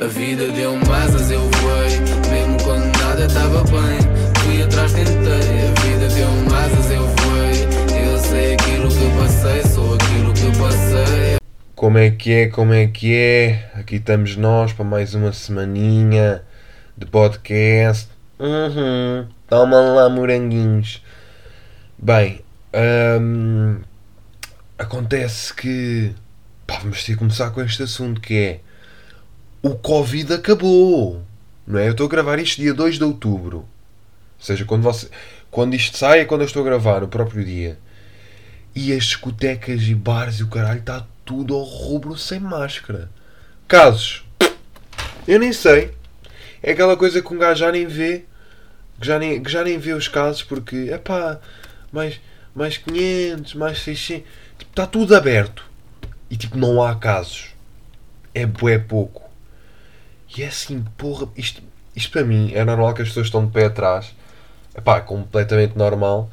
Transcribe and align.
A 0.00 0.06
vida 0.06 0.46
deu-me 0.52 0.88
asas, 0.92 1.28
eu 1.28 1.40
voei. 1.40 1.98
Mesmo 2.30 2.56
quando 2.62 2.84
nada 3.00 3.26
estava 3.26 3.64
bem, 3.64 3.98
fui 4.44 4.62
atrás, 4.62 4.92
tentei. 4.92 5.12
A 5.12 5.80
vida 5.80 6.08
deu-me 6.14 6.54
asas, 6.54 6.90
eu 6.92 7.04
voei. 7.04 8.06
Eu 8.06 8.18
sei 8.18 8.54
aquilo 8.54 8.88
que 8.88 9.18
passei, 9.18 9.62
sou 9.64 9.94
aquilo 9.94 10.32
que 10.34 10.56
passei. 10.56 11.38
Como 11.74 11.98
é 11.98 12.12
que 12.12 12.32
é, 12.32 12.46
como 12.46 12.72
é 12.72 12.86
que 12.86 13.12
é? 13.12 13.72
Aqui 13.74 13.96
estamos 13.96 14.36
nós 14.36 14.72
para 14.72 14.84
mais 14.84 15.14
uma 15.14 15.32
semaninha 15.32 16.44
de 16.96 17.04
podcast. 17.04 18.08
Uhum. 18.38 19.26
Toma 19.48 19.80
lá, 19.80 20.08
moranguinhos. 20.08 21.02
Bem, 21.98 22.40
hum, 23.20 23.80
acontece 24.78 25.52
que. 25.52 26.14
Pá, 26.68 26.78
vamos 26.78 27.02
ter 27.02 27.14
que 27.14 27.18
começar 27.18 27.50
com 27.50 27.60
este 27.62 27.82
assunto 27.82 28.20
que 28.20 28.38
é. 28.38 28.67
O 29.60 29.74
Covid 29.74 30.34
acabou. 30.34 31.22
Não 31.66 31.78
é? 31.78 31.88
Eu 31.88 31.92
estou 31.92 32.06
a 32.06 32.10
gravar 32.10 32.38
isto 32.38 32.60
dia 32.60 32.72
2 32.72 32.96
de 32.96 33.04
outubro. 33.04 33.58
Ou 33.58 33.66
seja, 34.38 34.64
quando, 34.64 34.82
você, 34.82 35.08
quando 35.50 35.74
isto 35.74 35.96
sai 35.96 36.20
é 36.20 36.24
quando 36.24 36.42
eu 36.42 36.46
estou 36.46 36.62
a 36.62 36.64
gravar, 36.64 37.02
o 37.02 37.08
próprio 37.08 37.44
dia. 37.44 37.78
E 38.74 38.92
as 38.92 39.04
discotecas 39.04 39.82
e 39.82 39.94
bares 39.94 40.36
e 40.36 40.44
o 40.44 40.48
caralho 40.48 40.80
está 40.80 41.04
tudo 41.24 41.54
ao 41.54 41.62
rubro 41.62 42.16
sem 42.16 42.38
máscara. 42.38 43.10
Casos. 43.66 44.24
Eu 45.26 45.40
nem 45.40 45.52
sei. 45.52 45.92
É 46.62 46.72
aquela 46.72 46.96
coisa 46.96 47.20
que 47.20 47.34
um 47.34 47.38
gajo 47.38 47.60
já 47.60 47.72
nem 47.72 47.86
vê. 47.86 48.24
Que 49.00 49.06
já 49.06 49.18
nem, 49.18 49.42
que 49.42 49.50
já 49.50 49.64
nem 49.64 49.76
vê 49.76 49.92
os 49.92 50.08
casos 50.08 50.42
porque, 50.42 50.90
epá, 50.92 51.40
mais, 51.92 52.20
mais 52.54 52.78
500, 52.78 53.54
mais 53.54 53.80
600. 53.80 54.24
Tipo, 54.58 54.70
está 54.70 54.86
tudo 54.86 55.16
aberto. 55.16 55.64
E 56.30 56.36
tipo, 56.36 56.56
não 56.56 56.82
há 56.82 56.94
casos. 56.94 57.48
É 58.32 58.46
bué 58.46 58.78
pouco. 58.78 59.27
E 60.36 60.42
é 60.42 60.48
assim, 60.48 60.84
porra, 60.96 61.28
isto, 61.36 61.62
isto 61.94 62.10
para 62.10 62.24
mim 62.24 62.52
é 62.54 62.64
normal 62.64 62.94
que 62.94 63.02
as 63.02 63.08
pessoas 63.08 63.26
estão 63.26 63.44
de 63.44 63.52
pé 63.52 63.66
atrás. 63.66 64.14
Epá, 64.76 65.00
completamente 65.00 65.76
normal. 65.76 66.30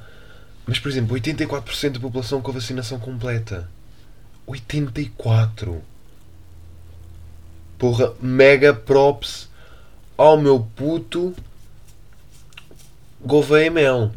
Mas, 0.66 0.80
por 0.80 0.90
exemplo, 0.90 1.16
84% 1.16 1.92
da 1.92 2.00
população 2.00 2.42
com 2.42 2.52
a 2.52 2.56
vacinação 2.56 3.00
completa. 3.00 3.70
84. 4.46 5.82
Porra, 7.78 8.14
mega 8.22 8.74
props 8.74 9.50
ao 10.18 10.38
meu 10.38 10.60
puto 10.76 11.36
Gouveia 13.22 13.72
Melo. 13.72 14.14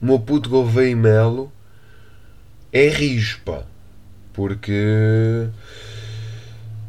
O 0.00 0.06
meu 0.06 0.18
puto 0.18 0.48
Gouveia 0.48 0.96
Melo 0.96 1.52
é 2.72 2.88
rijo, 2.88 3.40
pá. 3.44 3.62
Porque. 4.32 5.48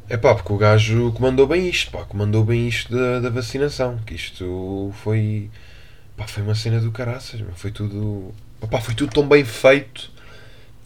É 0.08 0.18
pá, 0.18 0.36
porque 0.36 0.54
o 0.54 0.58
gajo 0.58 1.12
comandou 1.14 1.48
bem 1.48 1.68
isto, 1.68 1.92
pá. 1.92 2.04
Comandou 2.06 2.44
bem 2.44 2.68
isto 2.68 2.96
da, 2.96 3.20
da 3.20 3.30
vacinação. 3.30 3.98
Que 4.06 4.16
isto 4.16 4.94
foi. 5.04 5.50
Pá, 6.16 6.28
foi 6.28 6.44
uma 6.44 6.56
cena 6.56 6.80
do 6.80 6.92
caraças. 6.92 7.42
Foi 7.56 7.72
tudo. 7.72 8.34
Pá, 8.70 8.80
foi 8.80 8.94
tudo 8.94 9.14
tão 9.14 9.28
bem 9.28 9.44
feito 9.44 10.12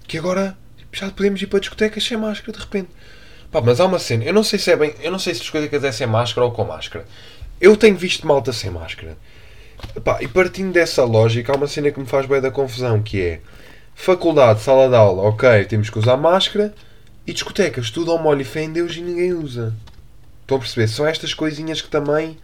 que 0.08 0.18
agora 0.18 0.58
já 0.92 1.10
podemos 1.12 1.42
ir 1.42 1.48
para 1.48 1.60
discotecas 1.60 2.04
sem 2.04 2.18
máscara 2.18 2.52
de 2.52 2.60
repente. 2.60 2.90
Pá, 3.52 3.62
mas 3.62 3.80
há 3.80 3.86
uma 3.86 4.00
cena, 4.00 4.24
eu 4.24 4.34
não 4.34 4.44
sei 4.44 4.60
se 4.60 4.72
é 4.72 4.76
bem, 4.76 4.94
eu 5.02 5.12
não 5.12 5.20
sei 5.20 5.34
se 5.34 5.42
discotecas 5.42 5.84
é 5.84 5.92
sem 5.92 6.08
máscara 6.08 6.46
ou 6.46 6.52
com 6.52 6.64
máscara. 6.64 7.06
Eu 7.60 7.76
tenho 7.76 7.98
visto 7.98 8.28
malta 8.28 8.54
sem 8.54 8.70
máscara. 8.70 9.18
Pá, 10.04 10.20
e 10.22 10.28
partindo 10.28 10.72
dessa 10.74 11.04
lógica, 11.04 11.52
há 11.52 11.56
uma 11.56 11.68
cena 11.68 11.92
que 11.92 12.00
me 12.00 12.06
faz 12.06 12.26
bem 12.26 12.42
da 12.42 12.52
confusão, 12.52 13.02
que 13.02 13.22
é 13.22 13.42
faculdade, 13.96 14.62
sala 14.62 14.88
de 14.88 14.96
aula, 14.96 15.24
ok, 15.24 15.66
temos 15.66 15.90
que 15.90 15.98
usar 15.98 16.18
máscara, 16.18 16.74
e 17.30 17.34
discotecas, 17.34 17.92
tudo 17.92 18.12
ao 18.12 18.18
molho 18.18 18.42
e 18.42 18.44
fé 18.44 18.64
em 18.64 18.74
Deus 18.74 18.96
e 18.96 19.02
ninguém 19.02 19.34
usa. 19.34 19.76
Estão 20.42 20.58
a 20.58 20.60
perceber? 20.60 20.88
São 20.88 21.06
estas 21.06 21.32
coisinhas 21.32 21.80
que 21.80 21.88
também 21.88 22.40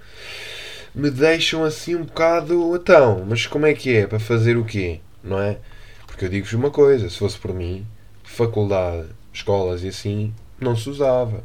me 0.94 1.09
deixam 1.09 1.64
assim 1.64 1.95
um 1.95 2.03
bocado 2.03 2.75
então, 2.75 3.25
mas 3.27 3.47
como 3.47 3.66
é 3.66 3.73
que 3.73 3.95
é? 3.97 4.05
Para 4.05 4.19
fazer 4.19 4.58
o 4.58 4.64
quê? 4.64 5.00
Não 5.23 5.39
é? 5.42 5.58
Porque 6.05 6.25
eu 6.25 6.30
digo-vos 6.30 6.53
uma 6.53 6.70
coisa, 6.70 7.10
se 7.10 7.17
fosse 7.17 7.36
por 7.36 7.52
mim, 7.52 7.83
faculdade, 8.23 9.08
escolas 9.33 9.83
e 9.83 9.87
assim, 9.87 10.32
não 10.61 10.76
se 10.76 10.87
usava. 10.87 11.43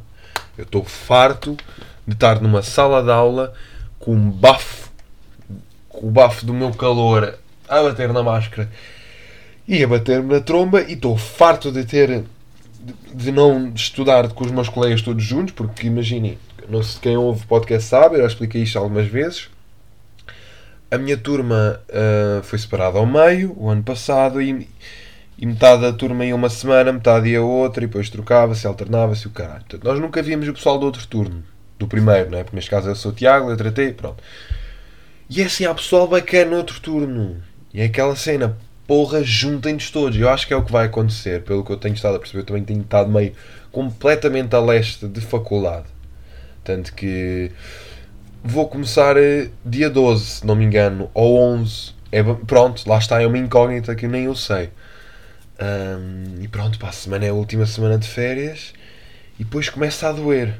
Eu 0.55 0.63
estou 0.63 0.83
farto 0.85 1.57
de 2.05 2.13
estar 2.13 2.39
numa 2.39 2.61
sala 2.61 3.01
de 3.01 3.09
aula 3.09 3.55
com 3.97 4.13
um 4.13 4.29
bafo, 4.29 4.91
com 5.89 6.07
o 6.07 6.11
bafo 6.11 6.45
do 6.45 6.53
meu 6.53 6.71
calor 6.75 7.39
a 7.67 7.81
bater 7.81 8.13
na 8.13 8.21
máscara 8.21 8.69
e 9.67 9.83
a 9.83 9.87
bater-me 9.87 10.31
na 10.31 10.41
tromba 10.41 10.83
e 10.83 10.93
estou 10.93 11.17
farto 11.17 11.71
de 11.71 11.83
ter 11.83 12.23
de, 13.13 13.31
não 13.31 13.71
estudar 13.73 14.27
com 14.29 14.43
os 14.43 14.51
meus 14.51 14.69
colegas 14.69 15.01
todos 15.01 15.23
juntos, 15.23 15.53
porque 15.53 15.87
imaginem, 15.87 16.37
não 16.69 16.83
sei 16.83 17.01
quem 17.01 17.17
ouve 17.17 17.43
o 17.43 17.47
podcast 17.47 17.87
sabe, 17.87 18.15
eu 18.15 18.21
já 18.21 18.27
expliquei 18.27 18.63
isto 18.63 18.77
algumas 18.77 19.07
vezes. 19.07 19.49
A 20.89 20.97
minha 20.97 21.17
turma 21.17 21.79
uh, 21.89 22.43
foi 22.43 22.59
separada 22.59 22.97
ao 22.97 23.05
meio 23.05 23.53
o 23.57 23.69
ano 23.69 23.83
passado 23.83 24.41
e, 24.41 24.67
e 25.37 25.45
metade 25.45 25.83
da 25.83 25.93
turma 25.93 26.25
ia 26.25 26.35
uma 26.35 26.49
semana, 26.49 26.91
metade 26.91 27.29
ia 27.29 27.41
outra, 27.41 27.83
e 27.83 27.87
depois 27.87 28.09
trocava-se, 28.09 28.67
alternava-se 28.67 29.27
o 29.27 29.29
caralho. 29.29 29.61
Portanto, 29.61 29.83
nós 29.83 29.99
nunca 29.99 30.21
víamos 30.21 30.47
o 30.47 30.53
pessoal 30.53 30.77
do 30.77 30.85
outro 30.85 31.07
turno, 31.07 31.43
do 31.79 31.87
primeiro, 31.87 32.29
não 32.29 32.37
é? 32.37 32.43
Porque 32.43 32.55
neste 32.55 32.69
caso 32.69 32.89
eu 32.89 32.95
sou 32.95 33.11
o 33.11 33.15
Tiago, 33.15 33.47
letra 33.47 33.71
T, 33.71 33.93
pronto. 33.93 34.21
E 35.29 35.41
é 35.41 35.45
assim, 35.45 35.65
há 35.65 35.73
pessoal 35.73 36.07
bacana 36.07 36.51
no 36.51 36.57
outro 36.57 36.79
turno. 36.81 37.41
E 37.73 37.79
é 37.79 37.85
aquela 37.85 38.17
cena, 38.17 38.57
porra, 38.87 39.23
juntem-nos 39.23 39.89
todos. 39.89 40.17
Eu 40.17 40.29
acho 40.29 40.47
que 40.47 40.53
é 40.53 40.57
o 40.57 40.63
que 40.63 40.71
vai 40.71 40.85
acontecer, 40.85 41.43
pelo 41.43 41.63
que 41.63 41.71
eu 41.71 41.77
tenho 41.77 41.95
estado 41.95 42.15
a 42.15 42.19
perceber. 42.19 42.41
Eu 42.41 42.45
também 42.45 42.63
tenho 42.63 42.81
estado 42.81 43.09
meio 43.09 43.33
completamente 43.71 44.55
a 44.55 44.59
leste 44.59 45.07
de 45.07 45.21
faculdade. 45.21 45.85
Tanto 46.63 46.93
que 46.93 47.51
vou 48.43 48.67
começar 48.67 49.17
eh, 49.17 49.49
dia 49.65 49.89
12, 49.89 50.25
se 50.25 50.45
não 50.45 50.55
me 50.55 50.65
engano, 50.65 51.09
ou 51.13 51.39
11. 51.39 51.93
É, 52.11 52.21
pronto, 52.23 52.87
lá 52.87 52.97
está, 52.97 53.21
é 53.21 53.25
uma 53.25 53.37
incógnita 53.37 53.95
que 53.95 54.07
nem 54.07 54.25
eu 54.25 54.35
sei. 54.35 54.69
Um, 55.61 56.41
e 56.41 56.47
pronto, 56.47 56.79
para 56.79 56.89
a 56.89 56.91
semana 56.91 57.25
é 57.25 57.29
a 57.29 57.33
última 57.33 57.65
semana 57.67 57.97
de 57.97 58.07
férias 58.07 58.73
e 59.39 59.43
depois 59.43 59.69
começa 59.69 60.09
a 60.09 60.11
doer 60.11 60.59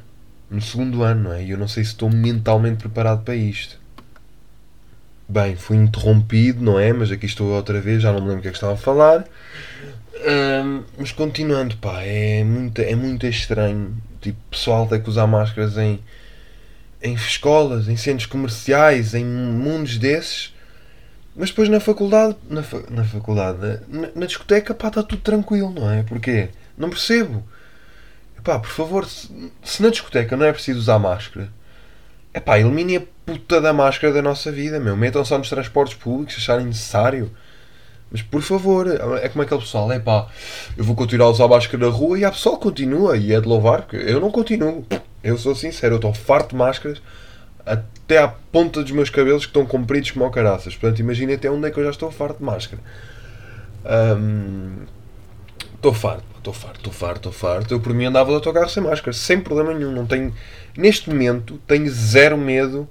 no 0.50 0.62
segundo 0.62 1.02
ano, 1.02 1.24
não 1.24 1.34
é? 1.34 1.44
E 1.44 1.52
eu 1.52 1.58
não 1.58 1.68
sei 1.68 1.84
se 1.84 1.92
estou 1.92 2.10
mentalmente 2.10 2.78
preparado 2.78 3.24
para 3.24 3.36
isto. 3.36 3.81
Bem, 5.32 5.56
fui 5.56 5.78
interrompido, 5.78 6.62
não 6.62 6.78
é? 6.78 6.92
Mas 6.92 7.10
aqui 7.10 7.26
estou 7.26 7.48
outra 7.52 7.80
vez, 7.80 8.02
já 8.02 8.12
não 8.12 8.20
me 8.20 8.28
lembro 8.28 8.40
o 8.40 8.42
que 8.42 8.50
é 8.50 8.52
que 8.52 8.58
estava 8.58 8.74
a 8.74 8.78
falar. 8.78 9.24
Um, 10.14 10.84
mas 10.98 11.14
continuando, 11.14 11.78
pá, 11.78 12.02
é 12.02 12.44
muito, 12.44 12.82
é 12.82 12.94
muito 12.96 13.26
estranho. 13.26 13.96
Tipo, 14.20 14.38
pessoal 14.52 14.86
tem 14.88 15.02
que 15.02 15.10
usar 15.10 15.26
máscaras 15.28 15.78
em, 15.78 16.02
em 17.02 17.14
escolas, 17.14 17.88
em 17.88 17.96
centros 17.96 18.26
comerciais, 18.26 19.14
em 19.14 19.24
mundos 19.24 19.98
desses. 19.98 20.54
Mas 21.34 21.50
depois 21.50 21.70
na 21.70 21.80
faculdade, 21.80 22.36
na, 22.50 22.62
fa 22.62 22.84
na 22.90 23.06
faculdade, 23.06 23.80
na, 23.88 24.10
na, 24.14 24.26
discoteca, 24.26 24.74
pá, 24.74 24.90
está 24.90 25.02
tudo 25.02 25.22
tranquilo, 25.22 25.72
não 25.74 25.90
é? 25.90 26.04
Porquê? 26.04 26.50
Não 26.78 26.90
percebo. 26.90 27.42
Pá, 28.44 28.60
por 28.60 28.70
favor, 28.70 29.08
se, 29.08 29.30
se 29.64 29.82
na 29.82 29.88
discoteca 29.92 30.36
não 30.36 30.46
é 30.46 30.52
preciso 30.52 30.80
usar 30.80 31.00
máscara, 31.00 31.48
é 32.34 32.40
pá, 32.42 32.60
eliminem 32.60 32.98
a 32.98 33.02
puta 33.32 33.62
da 33.62 33.72
máscara 33.72 34.14
da 34.14 34.22
nossa 34.22 34.52
vida, 34.52 34.80
meu. 34.80 34.98
Metam 34.98 35.24
só 35.24 35.38
nos 35.38 35.50
transportes 35.50 35.96
públicos, 35.96 36.36
se 36.36 36.42
acharem 36.42 36.66
necessário. 36.66 37.32
Mas 38.12 38.22
por 38.22 38.42
favor, 38.42 38.88
é 39.22 39.30
como 39.30 39.42
aquele 39.42 39.62
pessoal, 39.62 39.90
é 39.90 39.98
pá, 39.98 40.28
eu 40.78 40.84
vou 40.84 40.96
continuar 40.96 41.28
a 41.28 41.30
usar 41.30 41.48
máscara 41.48 41.86
na 41.86 41.90
rua 41.90 42.20
e 42.20 42.26
a 42.26 42.32
pessoa 42.32 42.58
continua 42.58 43.16
e 43.16 43.32
é 43.32 43.40
de 43.40 43.48
louvar, 43.48 43.84
porque 43.84 43.96
eu 43.96 44.20
não 44.20 44.30
continuo. 44.30 44.86
Eu 45.24 45.38
sou 45.38 45.56
sincero, 45.56 45.94
eu 45.94 45.98
estou 45.98 46.14
farto 46.14 46.50
de 46.50 46.58
máscaras 46.58 47.02
até 47.66 48.18
à 48.18 48.28
ponta 48.28 48.82
dos 48.82 48.92
meus 48.92 49.10
cabelos 49.10 49.46
que 49.46 49.50
estão 49.50 49.66
compridos 49.66 50.12
como 50.12 50.30
caraças. 50.30 50.76
Portanto, 50.76 51.00
imaginem 51.00 51.36
até 51.36 51.50
onde 51.50 51.68
é 51.68 51.72
que 51.72 51.80
eu 51.80 51.86
já 51.86 51.92
estou 51.92 52.12
farto 52.12 52.40
de 52.40 52.44
máscara. 52.44 52.82
Estou 55.74 55.92
um, 55.92 55.96
farto, 55.96 56.26
estou 56.38 56.54
farto, 56.54 56.78
estou 56.78 56.94
farto, 56.94 57.18
estou 57.18 57.32
farto. 57.32 57.74
Eu 57.74 57.80
por 57.80 57.94
mim 57.94 58.06
andava 58.06 58.30
de 58.30 58.36
autocarro 58.36 58.70
sem 58.70 58.84
máscara, 58.84 59.14
sem 59.14 59.40
problema 59.40 59.74
nenhum. 59.74 59.94
Não 59.94 60.06
tenho, 60.06 60.34
neste 60.76 61.10
momento, 61.10 61.62
tenho 61.66 61.90
zero 61.90 62.38
medo 62.38 62.90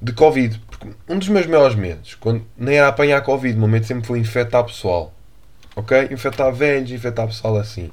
de 0.00 0.12
Covid. 0.12 0.60
Porque 0.70 0.88
um 1.08 1.18
dos 1.18 1.28
meus 1.28 1.46
maiores 1.46 1.76
medos, 1.76 2.14
quando 2.14 2.44
nem 2.56 2.76
era 2.76 2.88
apanhar 2.88 3.20
Covid, 3.22 3.56
o 3.56 3.60
meu 3.60 3.68
medo 3.68 3.86
sempre 3.86 4.06
foi 4.06 4.18
infectar 4.18 4.64
pessoal. 4.64 5.12
Ok? 5.74 6.08
Infectar 6.10 6.52
velhos, 6.52 6.90
infectar 6.90 7.26
pessoal 7.26 7.56
assim. 7.56 7.90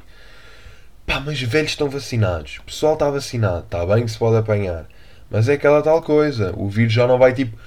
Pá, 1.05 1.19
mas 1.19 1.39
velhos 1.41 1.71
estão 1.71 1.89
vacinados. 1.89 2.57
O 2.59 2.63
pessoal 2.63 2.93
está 2.93 3.09
vacinado. 3.09 3.65
Está 3.65 3.85
bem 3.85 4.05
que 4.05 4.11
se 4.11 4.17
pode 4.17 4.37
apanhar. 4.37 4.85
Mas 5.29 5.47
é 5.47 5.53
aquela 5.53 5.81
tal 5.81 6.01
coisa. 6.01 6.53
O 6.57 6.67
vírus 6.69 6.93
já 6.93 7.07
não 7.07 7.17
vai 7.17 7.33
tipo 7.33 7.57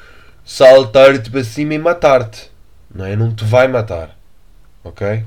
saltar-te 0.44 1.30
para 1.30 1.44
cima 1.44 1.74
e 1.74 1.78
matar-te. 1.78 2.50
Não 2.92 3.04
é? 3.04 3.14
Não 3.14 3.34
te 3.34 3.44
vai 3.44 3.68
matar. 3.68 4.16
Ok? 4.82 5.24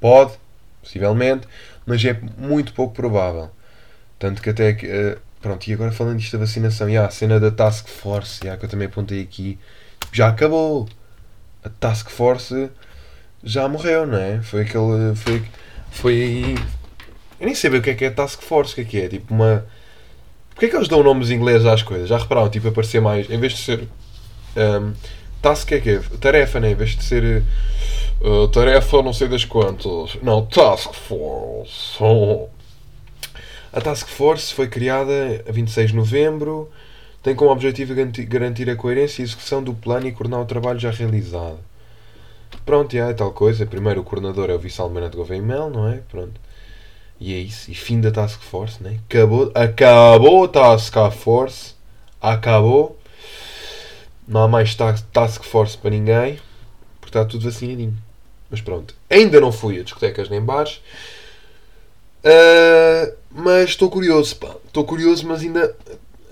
Pode, 0.00 0.32
possivelmente, 0.82 1.46
mas 1.84 2.04
é 2.04 2.18
muito 2.38 2.72
pouco 2.72 2.94
provável. 2.94 3.50
Tanto 4.18 4.40
que 4.40 4.50
até 4.50 4.72
que. 4.72 4.86
Uh, 4.86 5.18
pronto, 5.44 5.66
e 5.68 5.72
agora 5.74 5.92
falando 5.92 6.18
disto 6.18 6.32
da 6.32 6.38
vacinação, 6.38 6.88
yeah, 6.88 7.06
a 7.06 7.10
cena 7.10 7.38
da 7.38 7.50
Task 7.50 7.86
Force, 7.86 8.40
yeah, 8.42 8.58
que 8.58 8.64
eu 8.64 8.70
também 8.70 8.86
apontei 8.86 9.20
aqui, 9.20 9.58
já 10.10 10.28
acabou. 10.28 10.88
A 11.62 11.68
Task 11.68 12.08
Force 12.08 12.70
já 13.42 13.68
morreu, 13.68 14.06
não 14.06 14.18
é? 14.18 14.40
Foi 14.42 14.62
aquele. 14.62 15.14
Foi, 15.14 15.44
foi. 15.90 16.54
Eu 17.38 17.46
nem 17.46 17.54
sei 17.54 17.68
bem 17.68 17.80
o 17.80 17.82
que 17.82 17.90
é 17.90 17.94
que 17.94 18.04
é 18.06 18.10
Task 18.10 18.40
Force, 18.40 18.72
o 18.72 18.74
que 18.76 18.80
é 18.80 18.84
que 18.84 19.00
é? 19.02 19.08
Tipo 19.08 19.34
uma 19.34 19.64
Porquê 20.54 20.68
que 20.68 20.76
eles 20.76 20.88
dão 20.88 21.02
nomes 21.02 21.30
ingleses 21.30 21.66
às 21.66 21.82
coisas? 21.82 22.08
Já 22.08 22.16
repararam? 22.16 22.48
Tipo, 22.48 22.68
aparecer 22.68 23.00
mais. 23.00 23.28
Em 23.28 23.38
vez 23.38 23.54
de 23.54 23.58
ser. 23.58 23.88
Um, 24.56 24.92
task 25.42 25.72
é 25.72 25.80
que 25.80 25.90
é? 25.90 26.00
Tarefa, 26.20 26.60
né? 26.60 26.70
Em 26.70 26.74
vez 26.76 26.90
de 26.90 27.02
ser. 27.02 27.42
Uh, 28.20 28.46
tarefa 28.48 29.02
não 29.02 29.12
sei 29.12 29.26
das 29.26 29.44
quantas. 29.44 30.16
Não, 30.22 30.46
Task 30.46 30.94
Force. 30.94 31.96
Oh. 32.00 32.48
A 33.74 33.80
Task 33.80 34.06
Force 34.06 34.54
foi 34.54 34.68
criada 34.68 35.44
a 35.48 35.50
26 35.50 35.90
de 35.90 35.96
novembro. 35.96 36.70
Tem 37.20 37.34
como 37.34 37.50
objetivo 37.50 37.92
garantir 38.28 38.70
a 38.70 38.76
coerência 38.76 39.20
e 39.20 39.24
execução 39.24 39.64
do 39.64 39.74
plano 39.74 40.06
e 40.06 40.12
coordenar 40.12 40.42
o 40.42 40.46
trabalho 40.46 40.78
já 40.78 40.92
realizado. 40.92 41.58
Pronto, 42.64 42.96
é 42.96 43.12
tal 43.12 43.32
coisa. 43.32 43.66
Primeiro 43.66 44.02
o 44.02 44.04
coordenador 44.04 44.48
é 44.48 44.54
o 44.54 44.60
vice-almirante 44.60 45.16
Gouveia 45.16 45.42
Mel, 45.42 45.70
não 45.70 45.88
é? 45.88 46.02
Pronto. 46.08 46.40
E 47.18 47.34
é 47.34 47.38
isso. 47.38 47.68
E 47.68 47.74
fim 47.74 48.00
da 48.00 48.12
Task 48.12 48.40
Force, 48.42 48.80
né? 48.80 49.00
Acabou, 49.10 49.50
acabou 49.52 50.44
a 50.44 50.48
Task 50.48 50.94
Force. 51.10 51.74
Acabou. 52.22 52.96
Não 54.28 54.44
há 54.44 54.46
mais 54.46 54.76
Task 54.76 55.42
Force 55.42 55.76
para 55.76 55.90
ninguém. 55.90 56.38
Porque 57.00 57.18
está 57.18 57.24
tudo 57.24 57.44
vacinadinho. 57.44 57.98
Mas 58.48 58.60
pronto. 58.60 58.94
Ainda 59.10 59.40
não 59.40 59.50
fui 59.50 59.80
a 59.80 59.82
discotecas 59.82 60.28
nem 60.28 60.40
bares. 60.40 60.80
Uh, 62.24 63.23
mas 63.34 63.70
estou 63.70 63.90
curioso, 63.90 64.36
pá. 64.36 64.54
Estou 64.66 64.84
curioso, 64.84 65.26
mas 65.26 65.42
ainda. 65.42 65.76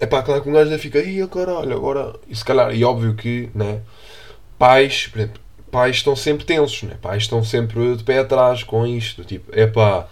É 0.00 0.06
pá, 0.06 0.22
claro 0.22 0.42
que 0.42 0.48
um 0.48 0.52
gajo 0.52 0.70
ainda 0.70 0.78
fica. 0.78 1.00
Ih, 1.00 1.26
caralho, 1.26 1.74
agora. 1.74 2.14
E 2.28 2.34
se 2.34 2.44
calhar. 2.44 2.74
E 2.74 2.84
óbvio 2.84 3.14
que, 3.14 3.50
né? 3.54 3.80
Pais, 4.58 5.08
por 5.08 5.18
exemplo, 5.18 5.40
pais 5.70 5.96
estão 5.96 6.14
sempre 6.14 6.46
tensos, 6.46 6.82
né? 6.84 6.96
Pais 7.02 7.24
estão 7.24 7.44
sempre 7.44 7.96
de 7.96 8.04
pé 8.04 8.18
atrás 8.20 8.62
com 8.62 8.86
isto. 8.86 9.24
Tipo, 9.24 9.50
é 9.52 9.66
pá 9.66 10.08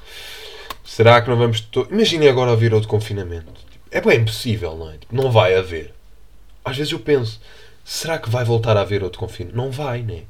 Será 0.90 1.22
que 1.22 1.30
não 1.30 1.36
vamos. 1.36 1.60
To... 1.60 1.86
Imaginem 1.88 2.28
agora 2.28 2.50
haver 2.50 2.74
outro 2.74 2.88
confinamento. 2.88 3.52
É 3.92 4.00
bem 4.00 4.18
impossível, 4.18 4.76
não 4.76 4.90
é? 4.90 4.98
Tipo, 4.98 5.14
não 5.14 5.30
vai 5.30 5.54
haver. 5.54 5.94
Às 6.64 6.76
vezes 6.76 6.92
eu 6.92 6.98
penso, 6.98 7.40
será 7.84 8.18
que 8.18 8.28
vai 8.28 8.44
voltar 8.44 8.76
a 8.76 8.80
haver 8.80 9.04
outro 9.04 9.20
confinamento? 9.20 9.56
Não 9.56 9.70
vai, 9.70 10.02
né? 10.02 10.22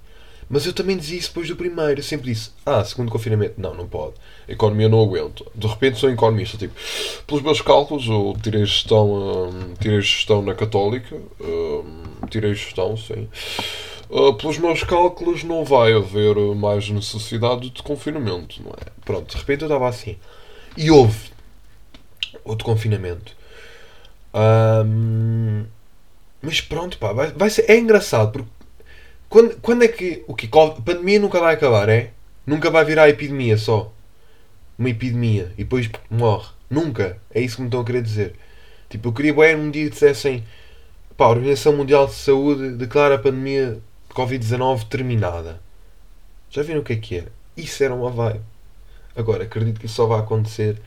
Mas 0.53 0.67
eu 0.67 0.73
também 0.73 0.97
dizia 0.97 1.17
isso 1.17 1.29
depois 1.29 1.47
do 1.47 1.55
primeiro. 1.55 2.01
Eu 2.01 2.03
sempre 2.03 2.33
disse, 2.33 2.51
ah, 2.67 2.83
segundo 2.83 3.09
confinamento. 3.09 3.55
Não, 3.57 3.73
não 3.73 3.87
pode. 3.87 4.15
A 4.49 4.53
economia 4.53 4.89
não 4.89 5.01
aguenta. 5.01 5.45
De 5.55 5.65
repente 5.69 6.01
sou 6.01 6.11
economista. 6.11 6.59
Tipo, 6.59 6.75
pelos 7.25 7.41
meus 7.41 7.61
cálculos, 7.61 8.09
eu 8.09 8.37
tirei 8.43 8.67
gestão, 8.67 9.49
hum, 9.49 9.75
tirei 9.81 10.01
gestão 10.01 10.43
na 10.43 10.53
Católica. 10.53 11.17
Hum, 11.41 12.05
tirei 12.29 12.53
gestão, 12.53 12.97
sim. 12.97 13.29
Uh, 14.11 14.35
pelos 14.35 14.59
meus 14.59 14.83
cálculos, 14.83 15.45
não 15.45 15.65
vai 15.65 15.93
haver 15.93 16.35
mais 16.57 16.91
necessidade 16.91 17.71
de 17.71 17.81
confinamento, 17.81 18.61
não 18.61 18.73
é? 18.73 18.91
Pronto, 19.05 19.31
de 19.31 19.37
repente 19.37 19.63
eu 19.63 19.69
estava 19.69 19.89
assim. 19.89 20.17
E 20.77 20.91
houve 20.91 21.31
outro 22.45 22.65
confinamento. 22.65 23.37
Um, 24.35 25.65
mas 26.43 26.61
pronto, 26.61 26.99
pá, 26.99 27.13
vai, 27.13 27.31
vai 27.31 27.51
ser, 27.51 27.71
é 27.71 27.79
engraçado 27.79 28.33
porque 28.33 28.51
quando, 29.31 29.61
quando 29.61 29.85
é 29.85 29.89
que 29.89 30.25
o 30.27 30.35
que 30.35 30.47
a 30.47 30.83
pandemia 30.83 31.21
nunca 31.21 31.39
vai 31.39 31.55
acabar, 31.55 31.89
é? 31.89 32.11
Nunca 32.45 32.69
vai 32.69 32.85
virar 32.85 33.09
epidemia 33.09 33.57
só. 33.57 33.93
Uma 34.77 34.91
epidemia 34.91 35.53
e 35.57 35.63
depois 35.63 35.89
morre. 36.11 36.49
Nunca. 36.69 37.17
É 37.33 37.41
isso 37.41 37.57
que 37.57 37.63
me 37.63 37.69
estão 37.69 37.81
a 37.81 37.85
querer 37.85 38.03
dizer. 38.03 38.35
Tipo, 38.89 39.09
eu 39.09 39.13
queria 39.13 39.33
bem 39.33 39.55
um 39.55 39.71
dia 39.71 39.85
que 39.85 39.91
dissessem 39.91 40.45
pá, 41.17 41.27
a 41.27 41.29
Organização 41.29 41.77
Mundial 41.77 42.09
de 42.09 42.15
Saúde 42.15 42.71
declara 42.71 43.15
a 43.15 43.19
pandemia 43.19 43.81
de 44.09 44.15
Covid-19 44.15 44.89
terminada. 44.89 45.61
Já 46.51 46.63
viram 46.65 46.81
o 46.81 46.85
que 46.85 46.95
é 46.95 46.97
que 46.97 47.19
é? 47.19 47.27
Isso 47.57 47.85
era 47.85 47.95
uma 47.95 48.11
vibe. 48.11 48.41
Agora, 49.15 49.45
acredito 49.45 49.79
que 49.79 49.87
isso 49.87 49.95
só 49.95 50.07
vai 50.07 50.19
acontecer 50.19 50.83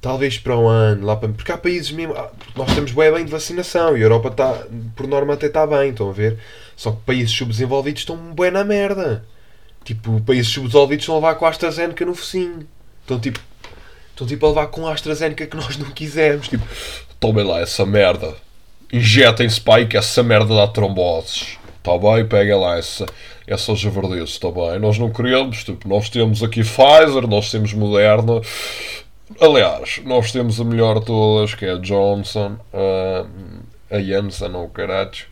talvez 0.00 0.38
para 0.38 0.56
um 0.56 0.66
ano, 0.66 1.06
lá 1.06 1.16
para... 1.16 1.28
porque 1.28 1.52
há 1.52 1.58
países 1.58 1.90
mesmo. 1.90 2.14
Ah, 2.14 2.30
nós 2.56 2.74
temos 2.74 2.92
bem 2.92 3.12
bem 3.12 3.24
de 3.24 3.30
vacinação 3.30 3.96
e 3.96 4.00
a 4.00 4.04
Europa 4.04 4.28
está, 4.28 4.66
por 4.96 5.06
norma, 5.06 5.34
até 5.34 5.46
está 5.46 5.66
bem, 5.66 5.90
estão 5.90 6.10
a 6.10 6.12
ver? 6.12 6.38
Só 6.76 6.92
que 6.92 6.98
países 7.04 7.30
subdesenvolvidos 7.30 8.02
estão 8.02 8.16
bem 8.34 8.50
na 8.50 8.64
merda. 8.64 9.24
Tipo, 9.84 10.20
países 10.20 10.48
subdesenvolvidos 10.52 11.02
estão 11.02 11.16
a 11.16 11.18
levar 11.18 11.34
com 11.34 11.46
a 11.46 11.48
AstraZeneca 11.48 12.04
no 12.04 12.14
focinho. 12.14 12.66
Estão 13.00 13.18
tipo, 13.18 13.40
estão 14.10 14.26
tipo 14.26 14.46
a 14.46 14.48
levar 14.50 14.66
com 14.68 14.86
a 14.86 14.92
AstraZeneca 14.92 15.46
que 15.46 15.56
nós 15.56 15.76
não 15.76 15.90
quisemos. 15.90 16.48
Tipo, 16.48 16.64
tomem 17.18 17.44
lá 17.44 17.60
essa 17.60 17.84
merda. 17.84 18.34
Injetem 18.92 19.48
Spike 19.48 19.96
essa 19.96 20.22
merda 20.22 20.54
dá 20.54 20.66
tromboses. 20.66 21.58
Está 21.78 21.96
bem? 21.98 22.26
Peguem 22.26 22.54
lá 22.54 22.76
essa 22.76 23.06
essa 23.48 23.74
javardice 23.74 24.32
está 24.32 24.50
bem. 24.50 24.78
Nós 24.78 24.98
não 24.98 25.10
queremos, 25.10 25.64
tipo, 25.64 25.88
nós 25.88 26.10
temos 26.10 26.42
aqui 26.42 26.60
Pfizer, 26.60 27.26
nós 27.26 27.50
temos 27.50 27.72
Moderna. 27.72 28.42
Aliás, 29.40 30.00
nós 30.04 30.32
temos 30.32 30.58
a 30.60 30.64
melhor 30.64 31.00
de 31.00 31.06
todas, 31.06 31.54
que 31.54 31.66
é 31.66 31.72
a 31.72 31.78
Johnson, 31.78 32.56
a, 32.72 33.94
a 33.94 34.00
Janssen 34.00 34.54
ou 34.54 34.68
caralho. 34.70 35.26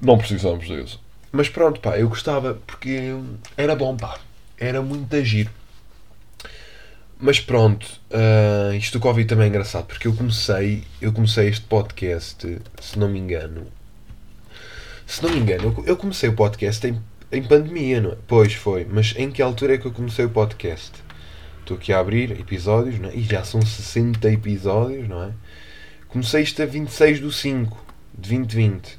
Não 0.00 0.18
precisamos 0.18 0.66
disso. 0.66 1.00
Mas 1.30 1.48
pronto, 1.48 1.80
pá, 1.80 1.98
eu 1.98 2.08
gostava, 2.08 2.58
porque 2.66 3.14
era 3.56 3.76
bom, 3.76 3.96
pá. 3.96 4.18
Era 4.58 4.82
muito 4.82 5.14
agir. 5.14 5.48
Mas 7.18 7.38
pronto, 7.38 7.86
uh, 8.10 8.74
isto 8.74 8.98
do 8.98 9.02
Covid 9.02 9.28
também 9.28 9.44
é 9.44 9.48
engraçado, 9.48 9.84
porque 9.84 10.08
eu 10.08 10.14
comecei, 10.14 10.84
eu 11.00 11.12
comecei 11.12 11.48
este 11.48 11.66
podcast, 11.66 12.58
se 12.80 12.98
não 12.98 13.08
me 13.08 13.18
engano, 13.18 13.66
se 15.06 15.22
não 15.22 15.30
me 15.30 15.38
engano, 15.38 15.84
eu 15.86 15.98
comecei 15.98 16.30
o 16.30 16.32
podcast 16.32 16.86
em, 16.86 16.98
em 17.30 17.42
pandemia, 17.42 18.00
não 18.00 18.12
é? 18.12 18.16
Pois 18.26 18.54
foi, 18.54 18.86
mas 18.86 19.14
em 19.18 19.30
que 19.30 19.42
altura 19.42 19.74
é 19.74 19.78
que 19.78 19.84
eu 19.84 19.92
comecei 19.92 20.24
o 20.24 20.30
podcast? 20.30 20.92
Estou 21.60 21.76
aqui 21.76 21.92
a 21.92 22.00
abrir 22.00 22.32
episódios, 22.32 22.98
não 22.98 23.08
é? 23.08 23.14
E 23.14 23.22
já 23.22 23.44
são 23.44 23.60
60 23.62 24.30
episódios, 24.30 25.08
não 25.08 25.22
é? 25.22 25.32
Comecei 26.08 26.42
isto 26.42 26.62
a 26.62 26.66
26 26.66 27.20
do 27.20 27.30
5 27.30 27.76
de 28.18 28.30
2020. 28.30 28.98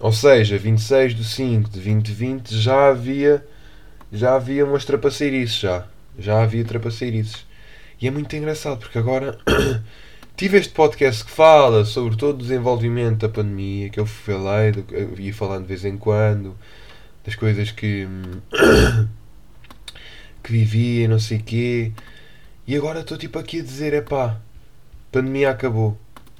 Ou 0.00 0.12
seja, 0.12 0.56
26 0.56 1.14
do 1.14 1.24
5 1.24 1.70
de 1.70 1.80
2020 1.80 2.56
já 2.56 2.88
havia 2.88 3.44
já 4.10 4.36
havia 4.36 4.64
umas 4.64 4.84
trapaceirices 4.84 5.58
já. 5.58 5.86
Já 6.18 6.42
havia 6.42 6.64
trapaceirices. 6.64 7.46
E 8.00 8.06
é 8.06 8.10
muito 8.10 8.34
engraçado 8.34 8.78
porque 8.78 8.98
agora 8.98 9.38
Tive 10.38 10.56
este 10.56 10.72
podcast 10.72 11.24
que 11.24 11.32
fala 11.32 11.84
sobre 11.84 12.16
todo 12.16 12.36
o 12.36 12.42
desenvolvimento 12.42 13.22
da 13.22 13.28
pandemia, 13.28 13.90
que 13.90 13.98
eu 13.98 14.06
falei, 14.06 14.72
ia 15.18 15.34
falando 15.34 15.62
de 15.62 15.66
vez 15.66 15.84
em 15.84 15.96
quando, 15.96 16.56
das 17.26 17.34
coisas 17.34 17.72
que, 17.72 18.06
que 20.48 20.52
vivia, 20.52 21.06
não 21.06 21.18
sei 21.18 21.38
quê. 21.38 21.92
E 22.66 22.74
agora 22.74 23.00
estou 23.00 23.18
tipo 23.18 23.38
aqui 23.38 23.60
a 23.60 23.62
dizer, 23.62 23.92
é 23.92 24.00
pá, 24.00 24.38
pandemia 25.12 25.50
acabou. 25.50 25.98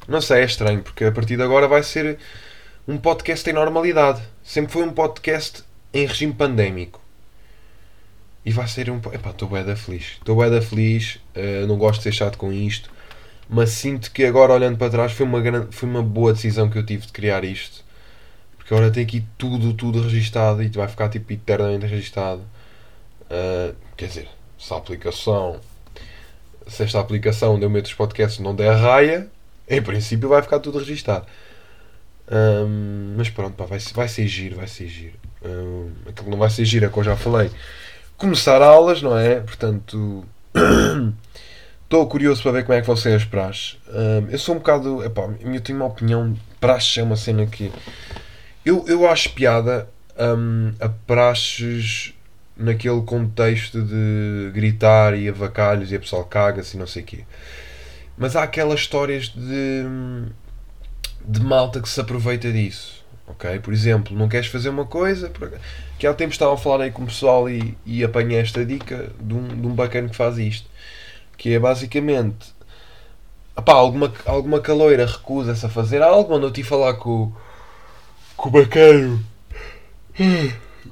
Não 0.08 0.22
sei, 0.22 0.40
é 0.40 0.44
estranho, 0.46 0.82
porque 0.82 1.04
a 1.04 1.12
partir 1.12 1.36
de 1.36 1.42
agora 1.42 1.68
vai 1.68 1.82
ser 1.82 2.18
um 2.86 2.96
podcast 2.96 3.48
em 3.48 3.52
normalidade. 3.52 4.22
Sempre 4.42 4.72
foi 4.72 4.82
um 4.84 4.92
podcast 4.92 5.62
em 5.92 6.06
regime 6.06 6.32
pandémico. 6.32 7.00
E 8.44 8.50
vai 8.50 8.66
ser 8.66 8.88
um. 8.88 8.96
Epá, 9.12 9.30
estou 9.30 9.48
bué 9.48 9.62
da 9.62 9.76
feliz. 9.76 10.16
Estou 10.18 10.36
bué 10.36 10.48
da 10.48 10.62
feliz. 10.62 11.16
Uh, 11.36 11.66
não 11.66 11.76
gosto 11.76 11.98
de 11.98 12.04
ser 12.04 12.12
chato 12.12 12.38
com 12.38 12.50
isto 12.50 12.90
mas 13.50 13.70
sinto 13.70 14.12
que 14.12 14.26
agora 14.26 14.52
olhando 14.52 14.76
para 14.76 14.90
trás 14.90 15.12
foi 15.12 15.24
uma, 15.24 15.40
grande, 15.40 15.68
foi 15.74 15.88
uma 15.88 16.02
boa 16.02 16.34
decisão 16.34 16.68
que 16.68 16.76
eu 16.76 16.84
tive 16.84 17.06
de 17.06 17.12
criar 17.12 17.44
isto 17.44 17.82
porque 18.58 18.74
agora 18.74 18.90
tem 18.90 19.04
aqui 19.04 19.24
tudo, 19.38 19.72
tudo 19.72 20.02
registado 20.02 20.62
e 20.62 20.68
vai 20.68 20.86
ficar 20.86 21.08
tipo 21.08 21.32
eternamente 21.32 21.86
registado 21.86 22.42
uh, 23.30 23.74
quer 23.96 24.06
dizer, 24.06 24.28
se 24.58 24.72
a 24.72 24.76
aplicação 24.76 25.60
se 26.66 26.82
esta 26.82 27.00
aplicação 27.00 27.54
onde 27.54 27.64
eu 27.64 27.70
meto 27.70 27.86
os 27.86 27.94
podcasts 27.94 28.40
não 28.40 28.54
der 28.54 28.74
raia 28.74 29.28
em 29.68 29.80
princípio 29.80 30.28
vai 30.28 30.42
ficar 30.42 30.58
tudo 30.58 30.78
registado 30.78 31.26
um, 32.30 33.14
mas 33.16 33.30
pronto, 33.30 33.54
pá, 33.54 33.64
vai, 33.64 33.78
vai 33.78 34.08
ser 34.08 34.26
giro, 34.26 34.56
vai 34.56 34.66
ser 34.66 34.86
giro 34.86 35.16
um, 35.42 35.92
aquilo 36.08 36.30
não 36.30 36.38
vai 36.38 36.50
ser 36.50 36.64
giro, 36.64 36.86
é 36.86 36.88
que 36.88 36.98
eu 36.98 37.04
já 37.04 37.16
falei 37.16 37.50
começar 38.16 38.60
aulas, 38.60 39.00
não 39.00 39.16
é? 39.16 39.40
portanto 39.40 40.26
Estou 41.88 42.06
curioso 42.06 42.42
para 42.42 42.52
ver 42.52 42.64
como 42.64 42.76
é 42.76 42.82
que 42.82 42.86
vão 42.86 42.96
ser 42.96 43.14
as 43.14 43.24
praxes. 43.24 43.78
Um, 43.88 44.28
eu 44.28 44.38
sou 44.38 44.54
um 44.54 44.58
bocado. 44.58 45.02
Epá, 45.02 45.22
eu 45.40 45.60
tenho 45.62 45.78
uma 45.78 45.86
opinião. 45.86 46.36
Praxes 46.60 46.98
é 46.98 47.02
uma 47.02 47.16
cena 47.16 47.46
que. 47.46 47.72
Eu, 48.62 48.84
eu 48.86 49.08
acho 49.08 49.32
piada 49.32 49.88
um, 50.18 50.74
a 50.78 50.90
praxes 50.90 52.12
naquele 52.58 53.00
contexto 53.02 53.80
de 53.82 54.50
gritar 54.52 55.16
e 55.16 55.28
avacalhos 55.28 55.92
e 55.92 55.96
a 55.96 56.00
pessoa 56.00 56.24
caga-se 56.24 56.76
e 56.76 56.78
não 56.78 56.86
sei 56.86 57.02
o 57.02 57.06
quê. 57.06 57.24
Mas 58.16 58.34
há 58.34 58.42
aquelas 58.42 58.80
histórias 58.80 59.28
de. 59.28 59.84
de 61.24 61.40
malta 61.40 61.80
que 61.80 61.88
se 61.88 62.00
aproveita 62.00 62.50
disso. 62.52 63.04
Ok? 63.26 63.60
Por 63.60 63.72
exemplo, 63.72 64.16
não 64.16 64.28
queres 64.28 64.48
fazer 64.48 64.68
uma 64.70 64.86
coisa. 64.86 65.30
Que 65.98 66.06
há 66.06 66.14
tempo 66.14 66.32
estava 66.32 66.54
a 66.54 66.56
falar 66.56 66.84
aí 66.84 66.90
com 66.90 67.02
o 67.02 67.06
pessoal 67.06 67.48
e, 67.48 67.76
e 67.86 68.02
apanhei 68.02 68.38
esta 68.38 68.64
dica 68.64 69.10
de 69.20 69.34
um, 69.34 69.48
de 69.48 69.66
um 69.66 69.74
bacana 69.74 70.08
que 70.08 70.16
faz 70.16 70.38
isto 70.38 70.68
que 71.38 71.54
é 71.54 71.58
basicamente 71.58 72.52
opá, 73.56 73.72
alguma, 73.72 74.12
alguma 74.26 74.60
caloira 74.60 75.06
recusa-se 75.06 75.64
a 75.64 75.68
fazer 75.68 76.02
algo, 76.02 76.32
mandou 76.32 76.50
te 76.50 76.64
falar 76.64 76.94
com, 76.94 77.32
com 78.36 78.48
o 78.48 78.52
bacano 78.52 79.24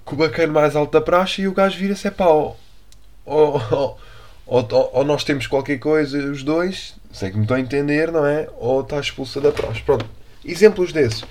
com 0.06 0.14
o 0.14 0.18
bacano 0.18 0.52
mais 0.52 0.76
alto 0.76 0.92
da 0.92 1.00
praxe 1.00 1.42
e 1.42 1.48
o 1.48 1.52
gajo 1.52 1.76
vira-se 1.76 2.06
é 2.06 2.10
pá, 2.12 2.26
ou, 2.26 2.56
ou, 3.26 3.60
ou, 4.46 4.68
ou, 4.92 5.04
nós 5.04 5.24
temos 5.24 5.48
qualquer 5.48 5.78
coisa, 5.78 6.16
os 6.30 6.44
dois, 6.44 6.94
sei 7.12 7.30
que 7.30 7.36
me 7.36 7.42
estou 7.42 7.56
a 7.56 7.60
entender, 7.60 8.12
não 8.12 8.24
é? 8.24 8.48
Ou 8.56 8.80
está 8.80 9.00
expulsa 9.00 9.40
da 9.40 9.50
praxe. 9.50 9.82
Pronto. 9.82 10.06
Exemplos 10.44 10.92
desses. 10.92 11.24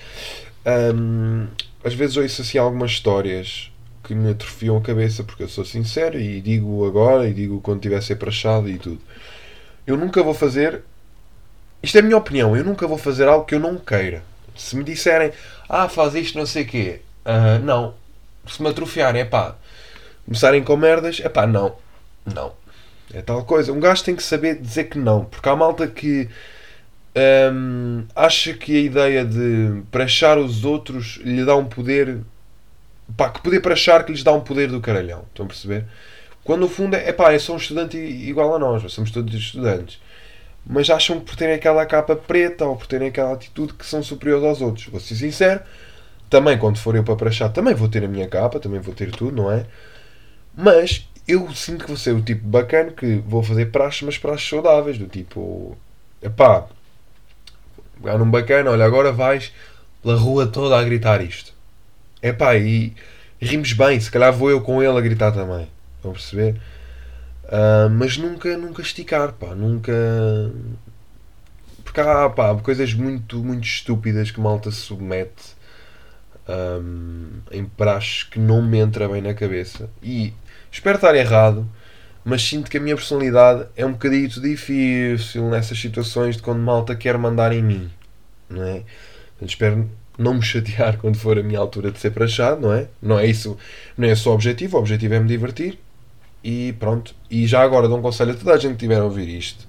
Hum, 0.94 1.46
às 1.82 1.94
vezes 1.94 2.18
ouço 2.18 2.42
assim 2.42 2.58
algumas 2.58 2.90
histórias 2.90 3.72
que 4.04 4.14
me 4.14 4.30
atrofiam 4.30 4.76
a 4.76 4.80
cabeça 4.82 5.24
porque 5.24 5.42
eu 5.42 5.48
sou 5.48 5.64
sincero 5.64 6.20
e 6.20 6.40
digo 6.42 6.86
agora 6.86 7.28
e 7.28 7.32
digo 7.32 7.60
quando 7.62 7.80
tiver 7.80 7.96
a 7.96 8.02
ser 8.02 8.16
prachado 8.16 8.68
e 8.68 8.78
tudo. 8.78 9.00
Eu 9.86 9.96
nunca 9.96 10.22
vou 10.22 10.34
fazer. 10.34 10.82
Isto 11.82 11.96
é 11.96 12.00
a 12.00 12.04
minha 12.04 12.16
opinião. 12.16 12.54
Eu 12.54 12.64
nunca 12.64 12.86
vou 12.86 12.98
fazer 12.98 13.26
algo 13.26 13.46
que 13.46 13.54
eu 13.54 13.60
não 13.60 13.78
queira. 13.78 14.22
Se 14.54 14.76
me 14.76 14.84
disserem, 14.84 15.32
ah, 15.66 15.88
faz 15.88 16.14
isto, 16.14 16.36
não 16.38 16.44
sei 16.44 16.64
o 16.64 16.66
quê. 16.66 17.00
Uh, 17.24 17.64
não. 17.64 17.94
Se 18.48 18.62
me 18.62 18.68
atrofiarem, 18.68 19.22
é 19.22 19.24
pá. 19.24 19.56
Começarem 20.24 20.62
com 20.62 20.76
merdas, 20.76 21.20
é 21.22 21.28
pá, 21.28 21.46
não. 21.46 21.76
Não. 22.24 22.52
É 23.12 23.22
tal 23.22 23.44
coisa. 23.44 23.72
Um 23.72 23.80
gajo 23.80 24.04
tem 24.04 24.16
que 24.16 24.22
saber 24.22 24.60
dizer 24.60 24.84
que 24.84 24.98
não. 24.98 25.24
Porque 25.24 25.48
há 25.48 25.54
malta 25.54 25.86
que 25.86 26.28
um, 27.52 28.04
acha 28.14 28.52
que 28.54 28.76
a 28.76 28.80
ideia 28.80 29.24
de 29.24 29.82
prachar 29.90 30.38
os 30.38 30.64
outros 30.64 31.18
lhe 31.24 31.44
dá 31.44 31.56
um 31.56 31.64
poder 31.64 32.18
pá, 33.16 33.30
que 33.30 33.40
poder 33.40 33.60
para 33.60 33.74
achar 33.74 34.04
que 34.04 34.12
lhes 34.12 34.22
dá 34.22 34.32
um 34.32 34.40
poder 34.40 34.68
do 34.68 34.80
caralhão. 34.80 35.24
Estão 35.28 35.46
a 35.46 35.48
perceber? 35.48 35.84
Quando 36.44 36.60
no 36.60 36.68
fundo 36.68 36.94
é 36.94 37.12
pá, 37.12 37.32
é 37.32 37.38
só 37.38 37.54
um 37.54 37.56
estudante 37.56 37.96
igual 37.96 38.54
a 38.54 38.58
nós, 38.58 38.92
somos 38.92 39.10
todos 39.10 39.34
estudantes. 39.34 40.00
Mas 40.64 40.90
acham 40.90 41.20
que 41.20 41.26
por 41.26 41.36
terem 41.36 41.54
aquela 41.54 41.86
capa 41.86 42.16
preta 42.16 42.64
ou 42.64 42.76
por 42.76 42.86
terem 42.86 43.08
aquela 43.08 43.32
atitude 43.32 43.74
que 43.74 43.86
são 43.86 44.02
superiores 44.02 44.44
aos 44.44 44.60
outros. 44.60 44.86
Vou 44.86 45.00
ser 45.00 45.14
sincero, 45.14 45.60
também 46.28 46.58
quando 46.58 46.78
for 46.78 46.94
eu 46.94 47.04
para 47.04 47.16
prachar, 47.16 47.52
também 47.52 47.74
vou 47.74 47.88
ter 47.88 48.04
a 48.04 48.08
minha 48.08 48.28
capa, 48.28 48.58
também 48.58 48.80
vou 48.80 48.94
ter 48.94 49.10
tudo, 49.10 49.36
não 49.36 49.50
é? 49.50 49.66
Mas 50.54 51.08
eu 51.26 51.52
sinto 51.54 51.82
que 51.82 51.88
vou 51.88 51.96
ser 51.96 52.12
o 52.12 52.22
tipo 52.22 52.46
bacana 52.46 52.90
que 52.90 53.16
vou 53.26 53.42
fazer 53.42 53.66
praxes, 53.66 54.02
mas 54.02 54.18
praxes 54.18 54.48
saudáveis, 54.48 54.98
do 54.98 55.06
tipo, 55.06 55.76
epá, 56.22 56.66
pegar 57.96 58.18
num 58.18 58.30
bacana, 58.30 58.70
olha, 58.70 58.84
agora 58.84 59.12
vais 59.12 59.52
pela 60.02 60.16
rua 60.16 60.46
toda 60.46 60.78
a 60.78 60.84
gritar 60.84 61.20
isto. 61.22 61.52
É 62.22 62.32
pá, 62.32 62.56
e 62.56 62.94
rimos 63.40 63.72
bem, 63.72 64.00
se 64.00 64.10
calhar 64.10 64.32
vou 64.32 64.50
eu 64.50 64.60
com 64.60 64.82
ele 64.82 64.96
a 64.96 65.00
gritar 65.00 65.32
também. 65.32 65.68
A 66.04 66.08
perceber? 66.08 66.56
Uh, 67.44 67.90
mas 67.90 68.16
nunca, 68.16 68.56
nunca 68.56 68.82
esticar, 68.82 69.32
pá, 69.32 69.54
nunca. 69.54 69.92
Porque 71.84 72.00
há 72.00 72.28
pá, 72.30 72.54
coisas 72.56 72.92
muito, 72.94 73.38
muito 73.42 73.64
estúpidas 73.64 74.30
que 74.30 74.40
malta 74.40 74.70
se 74.70 74.78
submete 74.78 75.55
um, 76.48 77.28
em 77.50 77.64
praxes 77.64 78.24
que 78.24 78.38
não 78.38 78.62
me 78.62 78.78
entra 78.78 79.08
bem 79.08 79.20
na 79.20 79.34
cabeça. 79.34 79.90
E 80.02 80.32
espero 80.70 80.96
estar 80.96 81.14
errado, 81.14 81.68
mas 82.24 82.42
sinto 82.42 82.70
que 82.70 82.76
a 82.76 82.80
minha 82.80 82.96
personalidade 82.96 83.66
é 83.76 83.84
um 83.84 83.92
bocadito 83.92 84.40
difícil 84.40 85.48
nessas 85.48 85.78
situações 85.78 86.36
de 86.36 86.42
quando 86.42 86.60
malta 86.60 86.94
quer 86.94 87.16
mandar 87.18 87.52
em 87.52 87.62
mim, 87.62 87.90
não 88.48 88.62
é? 88.62 88.82
Portanto, 89.30 89.48
espero 89.48 89.90
não 90.18 90.34
me 90.34 90.42
chatear 90.44 90.98
quando 90.98 91.16
for 91.16 91.38
a 91.38 91.42
minha 91.42 91.58
altura 91.58 91.90
de 91.90 91.98
ser 91.98 92.10
prachado, 92.10 92.60
não 92.60 92.72
é? 92.72 92.88
Não 93.00 93.18
é 93.18 93.26
isso, 93.26 93.56
não 93.96 94.08
é 94.08 94.14
só 94.14 94.30
o 94.30 94.34
objetivo, 94.34 94.76
o 94.76 94.80
objetivo 94.80 95.14
é 95.14 95.20
me 95.20 95.28
divertir 95.28 95.78
e 96.42 96.72
pronto. 96.78 97.14
E 97.30 97.46
já 97.46 97.62
agora 97.62 97.88
dou 97.88 97.98
um 97.98 98.02
conselho 98.02 98.32
a 98.32 98.34
toda 98.34 98.54
a 98.54 98.58
gente 98.58 98.74
que 98.74 98.78
tiver 98.78 99.00
a 99.00 99.04
ouvir 99.04 99.28
isto. 99.28 99.66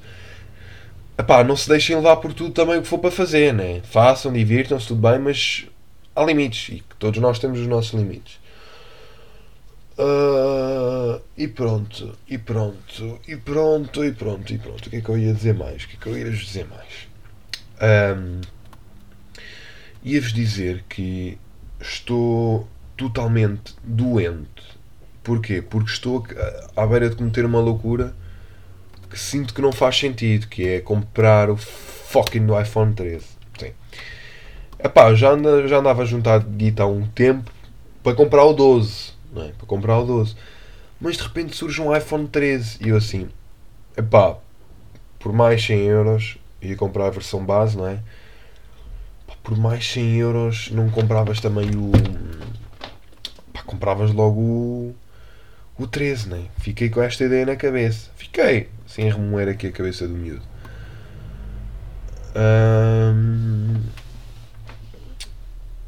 Epá, 1.18 1.44
não 1.44 1.56
se 1.56 1.68
deixem 1.68 1.96
levar 1.96 2.18
por 2.18 2.32
tudo 2.34 2.52
também 2.52 2.78
o 2.78 2.82
que 2.84 2.88
for 2.88 3.00
para 3.00 3.10
fazer, 3.10 3.52
né? 3.52 3.82
Façam, 3.84 4.32
divirtam-se, 4.32 4.88
tudo 4.88 5.02
bem, 5.02 5.18
mas 5.18 5.66
há 6.18 6.26
limites 6.26 6.70
e 6.70 6.84
todos 6.98 7.22
nós 7.22 7.38
temos 7.38 7.60
os 7.60 7.68
nossos 7.68 7.94
limites. 7.94 8.40
Uh, 10.00 11.22
e 11.36 11.48
pronto, 11.48 12.18
e 12.28 12.38
pronto, 12.38 13.20
e 13.28 13.36
pronto, 13.36 14.04
e 14.04 14.12
pronto, 14.12 14.54
e 14.54 14.58
pronto. 14.58 14.88
O 14.88 14.90
que 14.90 14.96
é 14.98 15.02
que 15.02 15.10
eu 15.10 15.18
ia 15.18 15.34
dizer 15.34 15.54
mais? 15.54 15.84
O 15.84 15.88
que 15.88 15.96
é 15.96 16.00
que 16.00 16.08
eu 16.08 16.18
ia 16.18 16.32
dizer 16.32 16.68
mais? 16.68 17.08
Um, 18.18 18.42
ia-vos 20.04 20.34
dizer 20.34 20.84
que 20.90 21.38
estou 21.80 22.68
totalmente 22.96 23.76
doente. 23.84 24.78
Porquê? 25.24 25.62
Porque 25.62 25.92
estou 25.92 26.26
à 26.76 26.88
beira 26.88 27.10
de 27.10 27.16
cometer 27.16 27.46
uma 27.46 27.60
loucura 27.60 28.16
que 29.10 29.20
sinto 29.20 29.54
que 29.54 29.62
não 29.62 29.72
faz 29.72 29.98
sentido, 29.98 30.48
que 30.48 30.68
é 30.68 30.80
comprar 30.80 31.50
o 31.50 31.58
fucking 31.58 32.48
iPhone 32.62 32.94
13. 32.94 33.26
Sim. 33.60 33.72
Epá, 34.80 35.14
já, 35.14 35.32
anda, 35.32 35.68
já 35.68 35.78
andava 35.78 36.04
a 36.04 36.06
juntar 36.06 36.40
guita 36.40 36.84
há 36.84 36.88
um 36.88 37.08
tempo 37.08 37.52
para 38.04 38.16
comprar 38.16 38.46
o 38.46 38.54
12, 38.54 39.14
não 39.32 39.44
é? 39.44 39.50
Para 39.50 39.66
comprar 39.66 40.00
o 40.00 40.06
12. 40.06 40.36
Mas 41.00 41.18
de 41.18 41.24
repente 41.24 41.56
surge 41.56 41.82
um 41.82 41.96
iPhone 41.96 42.28
13 42.28 42.78
e 42.82 42.90
eu 42.90 42.98
assim, 42.98 43.30
epá, 43.96 44.38
por 45.20 45.34
mais 45.34 45.64
100 45.66 45.80
euros 45.80 46.38
ia 46.62 46.76
comprar 46.76 47.08
a 47.08 47.12
versão 47.12 47.46
base, 47.46 47.78
não 47.78 47.88
é? 47.88 48.00
por 49.48 49.58
mais 49.58 49.90
100 49.94 50.16
euros 50.18 50.72
não 50.72 50.90
compravas 50.90 51.40
também 51.40 51.70
o. 51.74 51.90
Pá, 53.54 53.64
compravas 53.64 54.12
logo 54.12 54.42
o. 54.42 54.96
o 55.80 55.88
13, 55.88 56.28
né? 56.28 56.46
Fiquei 56.58 56.90
com 56.90 57.02
esta 57.02 57.24
ideia 57.24 57.46
na 57.46 57.56
cabeça. 57.56 58.10
Fiquei, 58.18 58.70
sem 58.86 59.10
remoer 59.10 59.48
aqui 59.48 59.68
a 59.68 59.72
cabeça 59.72 60.06
do 60.06 60.14
miúdo. 60.14 60.44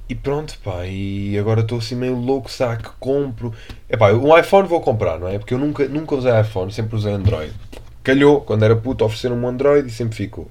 E 0.09 0.15
pronto, 0.15 0.57
pá, 0.63 0.87
e 0.87 1.37
agora 1.37 1.61
estou 1.61 1.77
assim 1.77 1.95
meio 1.95 2.15
louco, 2.15 2.49
que 2.49 2.89
compro? 2.99 3.53
É 3.87 3.95
pá, 3.95 4.11
um 4.11 4.35
iPhone 4.35 4.67
vou 4.67 4.81
comprar, 4.81 5.19
não 5.19 5.27
é? 5.27 5.37
Porque 5.37 5.53
eu 5.53 5.59
nunca, 5.59 5.87
nunca 5.87 6.15
usei 6.15 6.41
iPhone, 6.41 6.73
sempre 6.73 6.95
usei 6.95 7.13
Android. 7.13 7.53
Calhou, 8.03 8.41
quando 8.41 8.63
era 8.63 8.75
puto, 8.75 9.05
ofereceram 9.05 9.37
um 9.37 9.47
Android 9.47 9.87
e 9.87 9.91
sempre 9.91 10.15
ficou 10.15 10.49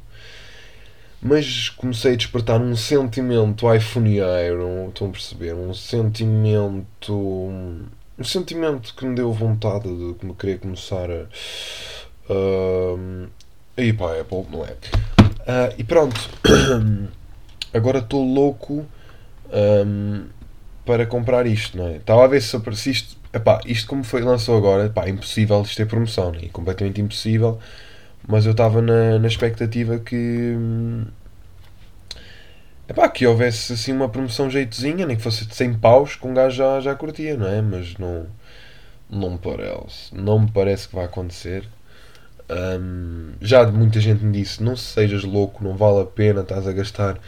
mas 1.21 1.69
comecei 1.71 2.12
a 2.12 2.17
despertar 2.17 2.61
um 2.61 2.77
sentimento 2.77 3.73
iPhoneeiro, 3.73 4.88
estão 4.88 5.09
a 5.09 5.11
perceber? 5.11 5.53
Um 5.53 5.75
sentimento. 5.75 7.12
Um 7.12 8.25
sentimento 8.25 8.95
que 8.95 9.05
me 9.05 9.15
deu 9.15 9.33
vontade 9.33 9.88
de 9.88 10.25
me 10.25 10.35
querer 10.35 10.59
começar 10.59 11.11
a. 11.11 11.27
Uh, 12.33 13.29
aí 13.77 13.93
pá, 13.93 14.19
Apple, 14.21 14.47
não 14.50 14.65
é? 14.65 14.73
Uh, 14.73 15.75
e 15.79 15.85
pronto, 15.85 16.19
agora 17.75 17.99
estou 17.99 18.23
louco 18.25 18.87
um, 19.52 20.26
para 20.85 21.07
comprar 21.07 21.47
isto, 21.47 21.76
não 21.76 21.88
é? 21.88 21.97
Estava 21.97 22.25
a 22.25 22.26
ver 22.26 22.40
se 22.40 22.57
aparece 22.57 22.90
isto. 22.90 23.19
Epá, 23.33 23.61
isto 23.67 23.87
como 23.88 24.02
foi 24.02 24.23
lançou 24.23 24.57
agora, 24.57 24.87
epá, 24.87 25.05
é 25.05 25.11
impossível 25.11 25.61
isto 25.62 25.76
ter 25.76 25.87
promoção, 25.87 26.33
né? 26.33 26.49
completamente 26.50 27.00
impossível 27.00 27.59
mas 28.28 28.45
eu 28.45 28.52
estava 28.52 28.83
na, 28.83 29.19
na 29.19 29.26
expectativa 29.26 29.99
que. 29.99 30.55
Epá, 32.87 33.09
que 33.09 33.26
houvesse 33.26 33.73
assim 33.73 33.93
uma 33.93 34.09
promoção 34.09 34.50
jeitozinha, 34.50 35.07
nem 35.07 35.17
que 35.17 35.23
fosse 35.23 35.47
de 35.47 35.55
100 35.55 35.75
paus, 35.75 36.14
que 36.17 36.26
um 36.26 36.35
gajo 36.35 36.57
já, 36.57 36.81
já 36.81 36.95
curtia, 36.95 37.37
não 37.37 37.47
é? 37.47 37.61
Mas 37.62 37.97
não, 37.99 38.26
não 39.11 39.31
me 39.31 39.38
parece. 39.38 40.14
Não 40.14 40.38
me 40.40 40.50
parece 40.50 40.88
que 40.88 40.95
vai 40.95 41.07
acontecer. 41.07 41.67
Um, 42.50 43.33
já 43.40 43.67
muita 43.71 43.99
gente 43.99 44.23
me 44.23 44.33
disse: 44.33 44.62
não 44.62 44.76
sejas 44.76 45.25
louco, 45.25 45.64
não 45.64 45.75
vale 45.75 46.02
a 46.02 46.05
pena, 46.07 46.43
estás 46.43 46.67
a 46.67 46.73
gastar 46.73 47.19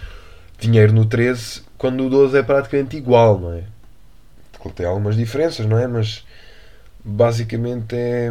dinheiro 0.60 0.92
no 0.92 1.04
13 1.06 1.62
quando 1.76 2.06
o 2.06 2.10
12 2.10 2.38
é 2.38 2.42
praticamente 2.42 2.96
igual, 2.96 3.38
não 3.38 3.52
é? 3.54 3.64
Tem 4.74 4.84
algumas 4.84 5.16
diferenças, 5.16 5.64
não 5.64 5.78
é? 5.78 5.86
Mas 5.86 6.24
basicamente 7.04 7.96
é 7.96 8.30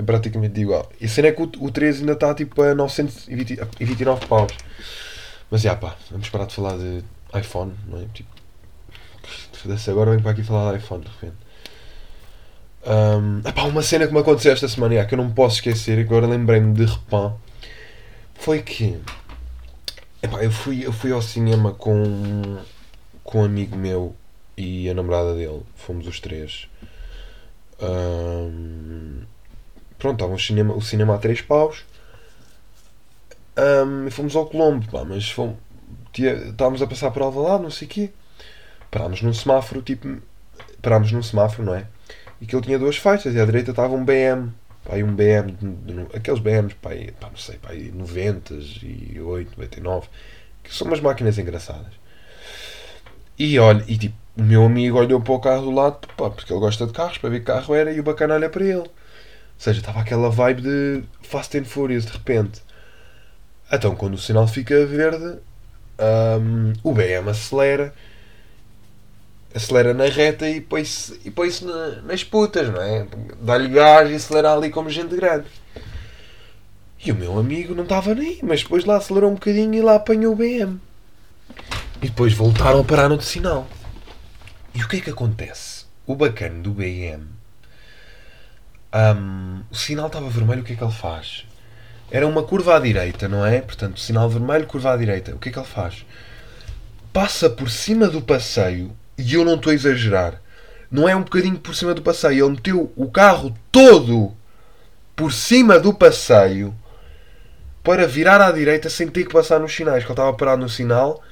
é 0.00 0.02
praticamente 0.02 0.58
igual. 0.58 0.90
E 1.00 1.04
a 1.04 1.08
cena 1.08 1.28
é 1.28 1.32
que 1.32 1.42
o, 1.42 1.50
o 1.60 1.70
13 1.70 2.00
ainda 2.00 2.12
está 2.12 2.34
tipo 2.34 2.62
a 2.62 2.74
929 2.74 4.26
paus. 4.26 4.52
Mas 5.50 5.60
já 5.60 5.76
pá, 5.76 5.94
vamos 6.10 6.28
parar 6.30 6.46
de 6.46 6.54
falar 6.54 6.76
de 6.78 7.04
iPhone, 7.38 7.74
não 7.86 8.00
é? 8.00 8.04
Tipo, 8.14 8.30
agora 9.90 10.10
venho 10.10 10.22
para 10.22 10.32
aqui 10.32 10.42
falar 10.42 10.72
de 10.72 10.78
iPhone 10.78 11.04
de 11.04 11.10
repente. 11.10 11.36
Um, 12.86 13.46
epá, 13.46 13.64
uma 13.64 13.82
cena 13.82 14.06
que 14.06 14.12
me 14.12 14.20
aconteceu 14.20 14.52
esta 14.52 14.66
semana 14.66 14.94
já, 14.94 15.04
que 15.04 15.14
eu 15.14 15.18
não 15.18 15.30
posso 15.30 15.56
esquecer, 15.56 15.98
agora 15.98 16.26
lembrei-me 16.26 16.72
de 16.72 16.86
repente, 16.86 17.34
foi 18.34 18.62
que 18.62 18.98
epá, 20.22 20.42
eu, 20.42 20.50
fui, 20.50 20.84
eu 20.84 20.92
fui 20.92 21.12
ao 21.12 21.22
cinema 21.22 21.72
com, 21.72 22.58
com 23.24 23.40
um 23.40 23.44
amigo 23.44 23.76
meu 23.76 24.14
e 24.56 24.88
a 24.88 24.94
namorada 24.94 25.34
dele, 25.34 25.62
fomos 25.76 26.06
os 26.06 26.20
três. 26.20 26.68
Um, 27.80 29.22
Pronto, 30.00 30.14
estava 30.14 30.32
o 30.32 30.38
cinema, 30.38 30.74
o 30.74 30.80
cinema 30.80 31.14
a 31.14 31.18
3 31.18 31.42
paus. 31.42 31.84
Um, 33.56 34.06
e 34.06 34.10
fomos 34.10 34.34
ao 34.34 34.46
Colombo, 34.46 34.90
pá, 34.90 35.04
mas 35.04 35.30
fomos, 35.30 35.56
tia, 36.10 36.32
estávamos 36.32 36.80
a 36.80 36.86
passar 36.86 37.10
por 37.10 37.20
Alvalade, 37.20 37.62
não 37.62 37.70
sei 37.70 37.86
o 37.86 37.90
quê. 37.90 38.10
Parámos 38.90 39.20
num 39.20 39.34
semáforo, 39.34 39.82
tipo, 39.82 40.16
parámos 40.80 41.12
num 41.12 41.22
semáforo, 41.22 41.64
não 41.64 41.74
é? 41.74 41.86
E 42.40 42.46
que 42.46 42.56
ele 42.56 42.64
tinha 42.64 42.78
duas 42.78 42.96
faixas, 42.96 43.34
e 43.34 43.40
à 43.40 43.44
direita 43.44 43.72
estava 43.72 43.94
um 43.94 44.02
BM, 44.02 44.50
pá, 44.84 44.96
um 44.96 45.14
BM, 45.14 45.56
aqueles 46.14 46.40
BMs, 46.40 46.74
pá, 46.76 46.90
pá, 47.20 47.28
não 47.28 47.36
sei, 47.36 47.56
pá, 47.56 47.70
90 47.72 48.54
e 48.82 49.20
8, 49.20 49.50
99, 49.52 50.08
que 50.62 50.74
são 50.74 50.86
umas 50.86 51.00
máquinas 51.00 51.38
engraçadas. 51.38 51.92
E 53.38 53.58
olha, 53.58 53.84
e 53.88 53.96
tipo, 53.96 54.16
o 54.36 54.42
meu 54.42 54.64
amigo 54.64 54.98
olhou 54.98 55.20
para 55.20 55.32
o 55.32 55.40
carro 55.40 55.62
do 55.62 55.70
lado, 55.70 56.06
pá, 56.16 56.30
porque 56.30 56.52
ele 56.52 56.60
gosta 56.60 56.86
de 56.86 56.92
carros, 56.92 57.18
para 57.18 57.30
ver 57.30 57.40
que 57.40 57.46
carro 57.46 57.74
era, 57.74 57.92
e 57.92 58.00
o 58.00 58.02
bacana 58.02 58.34
olha 58.34 58.48
para 58.48 58.64
ele 58.64 58.90
seja, 59.60 59.80
estava 59.80 60.00
aquela 60.00 60.30
vibe 60.30 60.62
de 60.62 61.02
Fast 61.22 61.56
and 61.58 61.64
Furious 61.64 62.06
de 62.06 62.12
repente. 62.12 62.62
Então, 63.70 63.94
quando 63.94 64.14
o 64.14 64.18
sinal 64.18 64.48
fica 64.48 64.86
verde, 64.86 65.38
hum, 66.40 66.72
o 66.82 66.94
BM 66.94 67.28
acelera, 67.28 67.92
acelera 69.54 69.92
na 69.92 70.06
reta 70.06 70.48
e 70.48 70.60
põe-se 70.60 71.20
e 71.24 71.30
põe 71.30 71.50
na, 71.62 72.02
nas 72.02 72.24
putas, 72.24 72.68
não 72.68 72.80
é? 72.80 73.06
Dá-lhe 73.40 73.68
gás 73.68 74.10
e 74.10 74.14
acelera 74.14 74.52
ali 74.52 74.70
como 74.70 74.90
gente 74.90 75.14
grande. 75.14 75.46
E 77.04 77.10
o 77.10 77.14
meu 77.14 77.38
amigo 77.38 77.74
não 77.74 77.84
estava 77.84 78.14
nem, 78.14 78.38
mas 78.42 78.62
depois 78.62 78.84
lá 78.84 78.96
acelerou 78.96 79.30
um 79.30 79.34
bocadinho 79.34 79.74
e 79.74 79.80
lá 79.80 79.94
apanhou 79.96 80.32
o 80.32 80.36
BM. 80.36 80.78
E 82.02 82.06
depois 82.06 82.32
voltaram 82.32 82.80
a 82.80 82.84
parar 82.84 83.08
no 83.08 83.20
sinal. 83.20 83.66
E 84.74 84.82
o 84.82 84.88
que 84.88 84.96
é 84.96 85.00
que 85.00 85.10
acontece? 85.10 85.86
O 86.06 86.14
bacana 86.14 86.60
do 86.60 86.70
BM, 86.70 87.24
hum, 88.94 89.62
o 89.70 89.74
sinal 89.74 90.06
estava 90.06 90.28
vermelho, 90.28 90.62
o 90.62 90.64
que 90.64 90.74
é 90.74 90.76
que 90.76 90.84
ele 90.84 90.92
faz? 90.92 91.46
Era 92.10 92.26
uma 92.26 92.42
curva 92.42 92.76
à 92.76 92.80
direita, 92.80 93.28
não 93.28 93.46
é? 93.46 93.60
Portanto, 93.60 94.00
sinal 94.00 94.28
vermelho, 94.28 94.66
curva 94.66 94.92
à 94.92 94.96
direita. 94.96 95.34
O 95.34 95.38
que 95.38 95.48
é 95.48 95.52
que 95.52 95.58
ele 95.58 95.66
faz? 95.66 96.04
Passa 97.12 97.48
por 97.48 97.70
cima 97.70 98.08
do 98.08 98.20
passeio, 98.20 98.92
e 99.20 99.34
eu 99.34 99.44
não 99.44 99.54
estou 99.54 99.70
a 99.70 99.74
exagerar, 99.74 100.40
não 100.90 101.08
é 101.08 101.14
um 101.14 101.22
bocadinho 101.22 101.58
por 101.58 101.74
cima 101.74 101.94
do 101.94 102.02
passeio, 102.02 102.46
ele 102.46 102.54
meteu 102.56 102.92
o 102.96 103.10
carro 103.10 103.54
todo 103.70 104.34
por 105.14 105.32
cima 105.32 105.78
do 105.78 105.94
passeio 105.94 106.74
para 107.82 108.06
virar 108.06 108.40
à 108.40 108.50
direita 108.50 108.90
sem 108.90 109.08
ter 109.08 109.24
que 109.24 109.32
passar 109.32 109.60
nos 109.60 109.74
sinais, 109.74 110.04
que 110.04 110.10
ele 110.10 110.12
estava 110.12 110.36
parado 110.36 110.62
no 110.62 110.68
sinal, 110.68 111.22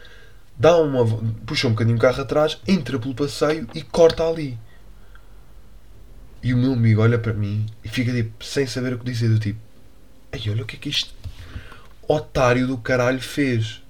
dá 0.57 0.77
uma, 0.77 1.05
puxa 1.47 1.67
um 1.67 1.73
bocadinho 1.73 1.97
o 1.97 2.01
carro 2.01 2.21
atrás, 2.21 2.61
entra 2.67 2.99
pelo 2.99 3.15
passeio 3.15 3.67
e 3.75 3.83
corta 3.83 4.27
ali. 4.27 4.59
E 6.43 6.55
o 6.55 6.57
meu 6.57 6.73
amigo 6.73 7.03
olha 7.03 7.19
para 7.19 7.33
mim 7.33 7.67
e 7.85 7.89
fica 7.89 8.13
tipo, 8.13 8.45
sem 8.45 8.67
saber 8.67 8.93
o 8.95 8.99
que 8.99 9.05
dizer, 9.05 9.29
do 9.29 9.39
tipo, 9.39 9.59
Ai, 10.33 10.43
olha 10.51 10.63
o 10.63 10.67
que 10.67 10.77
é 10.77 10.79
que 10.79 10.89
este 10.89 11.15
otário 12.07 12.67
do 12.67 12.79
caralho 12.79 13.21
fez. 13.21 13.83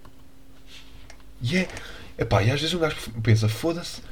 E 1.42 1.58
é. 1.58 1.68
Epá, 2.18 2.42
e 2.42 2.50
às 2.50 2.60
vezes 2.60 2.74
um 2.74 2.80
gajo 2.80 2.96
pensa, 3.22 3.48
foda-se. 3.48 4.02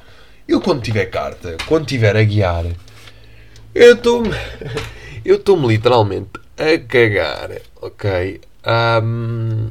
Eu 0.47 0.61
quando 0.61 0.81
tiver 0.81 1.07
carta, 1.07 1.57
quando 1.67 1.85
tiver 1.85 2.15
a 2.15 2.23
guiar, 2.23 2.65
eu 3.75 3.93
estou-me. 3.93 4.29
Eu 5.25 5.35
estou-me 5.35 5.67
literalmente 5.67 6.29
a 6.57 6.79
cagar, 6.87 7.49
ok? 7.81 8.39
Um, 9.03 9.67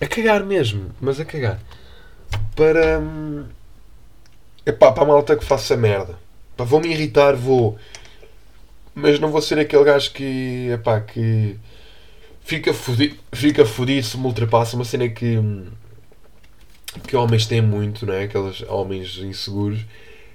a 0.00 0.06
cagar 0.06 0.44
mesmo, 0.44 0.90
mas 1.00 1.18
a 1.18 1.24
cagar. 1.24 1.60
Para. 2.54 3.00
Um, 3.00 3.46
epá, 4.64 4.92
para 4.92 5.02
a 5.02 5.06
malta 5.06 5.36
que 5.36 5.44
faça 5.44 5.76
merda. 5.76 6.16
Vou-me 6.56 6.88
irritar, 6.88 7.34
vou. 7.34 7.76
Mas 8.94 9.18
não 9.18 9.32
vou 9.32 9.42
ser 9.42 9.58
aquele 9.58 9.82
gajo 9.82 10.12
que. 10.12 10.68
Epá, 10.70 11.00
que 11.00 11.58
fica 12.42 12.72
fodido, 12.72 13.16
fica 13.32 13.66
fodido 13.66 14.06
se 14.06 14.16
me 14.16 14.26
ultrapassa 14.26 14.76
uma 14.76 14.84
cena 14.84 15.08
que 15.08 15.36
que 17.00 17.16
homens 17.16 17.46
têm 17.46 17.62
muito, 17.62 18.06
não 18.06 18.14
é? 18.14 18.24
Aqueles 18.24 18.62
homens 18.62 19.18
inseguros 19.18 19.80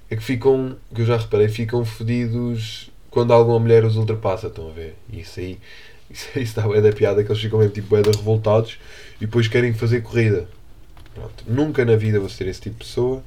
é 0.10 0.16
que 0.16 0.24
ficam, 0.24 0.78
que 0.94 1.02
eu 1.02 1.06
já 1.06 1.18
reparei, 1.18 1.48
ficam 1.48 1.86
fodidos 1.86 2.92
quando 3.10 3.34
alguma 3.34 3.60
mulher 3.60 3.84
os 3.86 3.96
ultrapassa, 3.96 4.48
estão 4.48 4.70
a 4.70 4.72
ver? 4.72 4.96
Isso 5.12 5.40
aí, 5.40 5.60
isso 6.10 6.28
aí 6.36 6.44
está 6.44 6.68
bem 6.68 6.82
da 6.82 6.92
piada 6.92 7.24
que 7.24 7.32
eles 7.32 7.42
ficam 7.42 7.60
mesmo 7.60 7.74
tipo 7.74 7.96
bem 7.96 8.04
revoltados 8.04 8.78
e 9.18 9.26
depois 9.26 9.48
querem 9.48 9.74
fazer 9.74 10.02
corrida. 10.02 10.48
Pronto. 11.14 11.44
Nunca 11.48 11.84
na 11.84 11.96
vida 11.96 12.20
vou 12.20 12.30
ser 12.30 12.48
esse 12.48 12.62
tipo 12.62 12.78
de 12.78 12.86
pessoa. 12.86 13.24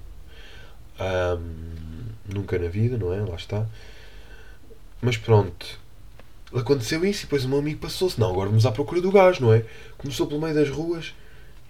Um, 1.00 2.34
nunca 2.34 2.58
na 2.58 2.68
vida, 2.68 2.96
não 2.96 3.12
é? 3.12 3.20
Lá 3.20 3.36
está. 3.36 3.66
Mas 5.02 5.16
pronto 5.16 5.84
aconteceu 6.54 7.04
isso 7.04 7.22
e 7.22 7.24
depois 7.24 7.44
o 7.44 7.48
meu 7.48 7.58
amigo 7.58 7.80
passou-se. 7.80 8.18
Não, 8.18 8.30
agora 8.30 8.48
vamos 8.48 8.64
à 8.64 8.72
procura 8.72 9.00
do 9.00 9.10
gajo, 9.10 9.42
não 9.42 9.52
é? 9.52 9.64
Começou 9.98 10.26
pelo 10.26 10.40
meio 10.40 10.54
das 10.54 10.70
ruas, 10.70 11.14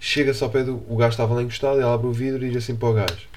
chega-se 0.05 0.43
ao 0.43 0.51
pé 0.51 0.63
do. 0.63 0.83
O 0.87 0.95
gajo 0.95 1.11
estava 1.11 1.33
lá 1.33 1.41
encostado, 1.41 1.77
ele 1.77 1.87
abre 1.87 2.05
o 2.05 2.11
vidro 2.11 2.45
e 2.45 2.49
diz 2.49 2.63
assim 2.63 2.75
para 2.75 2.89
o 2.89 2.93
gajo: 2.93 3.27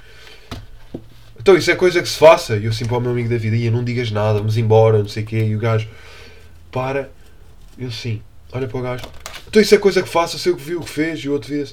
Então 1.40 1.56
isso 1.56 1.71
é 1.71 1.75
coisa 1.75 2.02
que 2.02 2.08
se 2.08 2.19
faça. 2.19 2.58
E 2.58 2.66
eu 2.66 2.71
assim 2.71 2.84
para 2.84 2.99
o 2.99 3.00
meu 3.00 3.10
amigo 3.10 3.30
da 3.30 3.38
vida: 3.38 3.56
Ia, 3.56 3.71
não 3.71 3.82
digas 3.82 4.10
nada, 4.10 4.38
vamos 4.38 4.58
embora, 4.58 4.99
não 4.99 5.08
sei 5.08 5.23
o 5.23 5.26
quê. 5.26 5.38
E 5.45 5.56
o 5.56 5.58
gajo 5.58 5.88
para, 6.71 7.10
eu 7.78 7.88
assim, 7.88 8.21
olha 8.52 8.69
para 8.69 8.78
o 8.78 8.82
gajo: 8.82 9.04
Então 9.49 9.62
isso 9.62 9.75
é 9.75 9.78
coisa 9.78 10.02
que 10.02 10.08
faça, 10.08 10.36
sei 10.36 10.52
o 10.52 10.56
que 10.56 10.62
viu, 10.62 10.80
o 10.80 10.84
que 10.84 10.90
fez. 10.90 11.21
E 11.21 11.28
o 11.30 11.32
outro 11.32 11.49
vê 11.49 11.64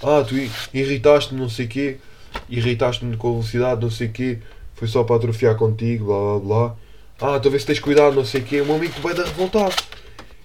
Ah, 0.00 0.24
tu 0.26 0.36
irritaste-me, 0.72 1.40
não 1.40 1.48
sei 1.48 1.66
o 1.66 1.68
quê, 1.68 1.96
irritaste-me 2.48 3.16
com 3.16 3.32
velocidade, 3.32 3.80
não 3.80 3.90
sei 3.90 4.06
o 4.06 4.12
quê, 4.12 4.38
foi 4.76 4.86
só 4.86 5.02
para 5.02 5.16
atrofiar 5.16 5.56
contigo, 5.56 6.06
blá 6.06 6.38
blá 6.38 6.68
blá. 6.68 6.76
Ah, 7.20 7.34
a 7.34 7.50
ver 7.50 7.58
se 7.58 7.66
tens 7.66 7.80
cuidado, 7.80 8.14
não 8.14 8.24
sei 8.24 8.40
o 8.40 8.44
quê. 8.44 8.60
O 8.60 8.66
meu 8.66 8.76
amigo 8.76 9.00
vai 9.00 9.14
dar 9.14 9.24
revoltado. 9.24 9.74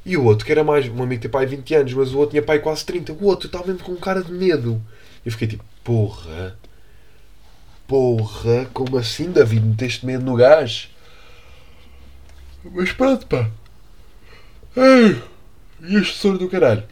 E 0.05 0.17
o 0.17 0.23
outro, 0.25 0.45
que 0.45 0.51
era 0.51 0.63
mais. 0.63 0.87
Meu 0.87 1.03
amigo 1.03 1.21
tem 1.21 1.31
pai 1.31 1.45
20 1.45 1.75
anos, 1.75 1.93
mas 1.93 2.13
o 2.13 2.17
outro 2.17 2.31
tinha 2.31 2.43
pai 2.43 2.59
quase 2.59 2.85
30. 2.85 3.13
O 3.13 3.25
outro 3.25 3.47
estava 3.47 3.67
mesmo 3.67 3.83
com 3.83 3.95
cara 3.95 4.21
de 4.21 4.31
medo. 4.31 4.81
Eu 5.25 5.31
fiquei 5.31 5.47
tipo, 5.47 5.63
porra. 5.83 6.57
Porra, 7.87 8.65
como 8.73 8.97
assim, 8.97 9.31
David? 9.31 9.65
Meteste 9.65 10.05
medo 10.05 10.25
no 10.25 10.35
gás? 10.35 10.89
Mas 12.63 12.91
pronto, 12.91 13.25
pá. 13.27 13.49
Ei, 14.75 15.21
e 15.81 15.95
este 15.97 16.17
soro 16.17 16.37
do 16.37 16.49
caralho? 16.49 16.83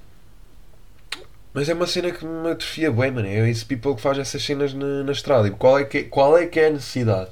Mas 1.54 1.67
é 1.67 1.74
uma 1.74 1.88
cena 1.88 2.12
que 2.12 2.26
me 2.26 2.50
atrofia 2.50 2.91
bem, 2.91 3.12
mano. 3.12 3.28
É 3.28 3.50
esse 3.50 3.65
people 3.65 3.95
que 3.95 4.02
faz 4.02 4.17
essas 4.17 4.41
cenas 4.41 4.74
na, 4.74 5.04
na 5.04 5.12
estrada. 5.12 5.47
E 5.47 5.52
qual 5.52 5.80
é, 5.80 5.84
que, 5.84 6.04
qual 6.04 6.38
é 6.38 6.45
que 6.45 6.60
é 6.60 6.67
a 6.67 6.71
necessidade? 6.71 7.30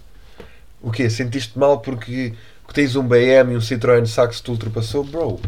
O 0.82 0.92
quê? 0.92 1.10
Sentiste 1.10 1.58
mal 1.58 1.80
porque, 1.80 2.34
porque 2.64 2.82
tens 2.82 2.96
um 2.96 3.04
BM 3.04 3.54
e 3.54 3.58
um 3.58 3.62
Citroën 3.62 4.06
Saxo 4.06 4.44
te 4.44 4.52
ultrapassou? 4.52 5.04
Bro, 5.04 5.40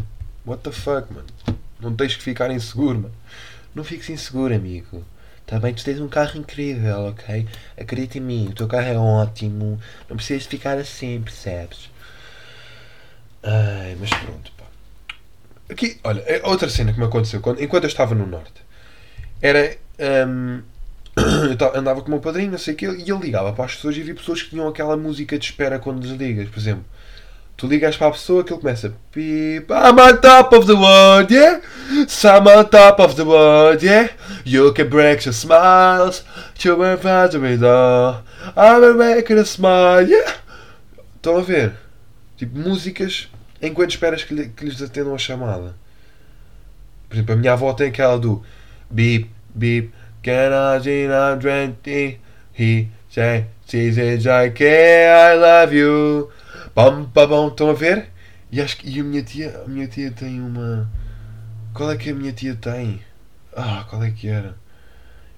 what 0.44 0.62
the 0.62 0.72
fuck, 0.72 1.12
mano? 1.12 1.26
Não 1.80 1.94
tens 1.94 2.16
que 2.16 2.22
ficar 2.22 2.50
inseguro, 2.50 3.00
mano. 3.00 3.14
Não 3.74 3.84
fiques 3.84 4.08
inseguro, 4.10 4.54
amigo. 4.54 5.04
Também 5.46 5.74
tu 5.74 5.84
tens 5.84 6.00
um 6.00 6.08
carro 6.08 6.38
incrível, 6.38 7.06
ok? 7.08 7.46
Acredita 7.78 8.18
em 8.18 8.20
mim, 8.20 8.48
o 8.50 8.54
teu 8.54 8.68
carro 8.68 8.86
é 8.86 8.96
ótimo. 8.96 9.80
Não 10.08 10.16
precisas 10.16 10.46
ficar 10.46 10.78
assim, 10.78 11.20
percebes? 11.22 11.90
Ai, 13.42 13.96
mas 13.98 14.10
pronto, 14.10 14.52
pá. 14.56 14.64
Aqui, 15.68 15.98
olha, 16.04 16.20
é 16.20 16.40
outra 16.46 16.68
cena 16.68 16.92
que 16.92 16.98
me 16.98 17.06
aconteceu 17.06 17.40
quando, 17.40 17.62
enquanto 17.62 17.84
eu 17.84 17.88
estava 17.88 18.14
no 18.14 18.26
Norte. 18.26 18.62
Era. 19.40 19.76
Um, 20.28 20.62
eu 21.60 21.78
andava 21.78 22.00
com 22.00 22.08
o 22.08 22.10
meu 22.10 22.20
padrinho, 22.20 22.52
não 22.52 22.58
sei 22.58 22.74
o 22.74 22.76
que, 22.76 22.86
e 22.86 23.10
ele 23.10 23.18
ligava 23.18 23.52
para 23.52 23.66
as 23.66 23.74
pessoas 23.74 23.96
e 23.96 24.02
vi 24.02 24.14
pessoas 24.14 24.42
que 24.42 24.50
tinham 24.50 24.66
aquela 24.68 24.96
música 24.96 25.38
de 25.38 25.44
espera 25.44 25.78
quando 25.78 26.00
desligas. 26.00 26.48
Por 26.48 26.58
exemplo, 26.58 26.84
tu 27.56 27.66
ligas 27.66 27.96
para 27.96 28.08
a 28.08 28.10
pessoa 28.12 28.42
que 28.42 28.52
ele 28.52 28.60
começa 28.60 28.94
Beep, 29.14 29.70
I'm 29.70 29.98
on 29.98 30.20
top 30.20 30.56
of 30.56 30.66
the 30.66 30.74
world, 30.74 31.32
yeah? 31.32 31.60
So 32.08 32.28
I'm 32.28 32.46
on 32.46 32.68
top 32.68 33.00
of 33.00 33.14
the 33.14 33.24
world, 33.24 33.82
yeah? 33.82 34.08
You 34.44 34.72
can 34.72 34.88
break 34.88 35.24
your 35.24 35.32
smiles, 35.32 36.24
you 36.64 36.76
will 36.76 36.96
find 36.96 37.34
it 37.34 37.62
all. 37.62 38.22
I'm 38.56 38.96
making 38.98 39.38
a 39.38 39.44
smile, 39.44 40.08
yeah? 40.08 40.34
Estão 41.16 41.38
a 41.38 41.42
ver? 41.42 41.74
Tipo, 42.36 42.58
músicas 42.58 43.28
enquanto 43.60 43.90
esperas 43.90 44.24
que, 44.24 44.48
que 44.48 44.64
lhes 44.64 44.82
atendam 44.82 45.14
a 45.14 45.18
chamada. 45.18 45.74
Por 47.08 47.16
exemplo, 47.16 47.34
a 47.34 47.36
minha 47.36 47.52
avó 47.52 47.72
tem 47.74 47.88
aquela 47.88 48.18
do 48.18 48.42
Beep, 48.90 49.30
beep. 49.54 49.92
Can 50.22 50.52
I 50.52 50.80
see 50.80 51.06
I'm 51.06 51.40
twenty? 51.40 52.20
He 52.52 52.88
said, 53.08 53.46
she 53.66 53.92
says 53.92 54.26
I 54.26 54.50
care, 54.50 55.32
I 55.32 55.34
love 55.34 55.72
you. 55.72 56.30
Pam, 56.74 57.04
pam, 57.04 57.28
pam. 57.28 57.48
Estão 57.48 57.70
a 57.70 57.74
ver? 57.74 58.08
E 58.50 58.60
acho 58.60 58.76
que 58.78 58.88
e 58.88 59.00
a 59.00 59.04
minha 59.04 59.22
tia, 59.22 59.62
a 59.64 59.68
minha 59.68 59.86
tia 59.86 60.10
tem 60.10 60.40
uma. 60.40 60.90
Qual 61.74 61.90
é 61.90 61.96
que 61.96 62.10
a 62.10 62.14
minha 62.14 62.32
tia 62.32 62.54
tem? 62.54 63.00
Ah, 63.54 63.86
qual 63.88 64.02
é 64.02 64.10
que 64.10 64.28
era? 64.28 64.56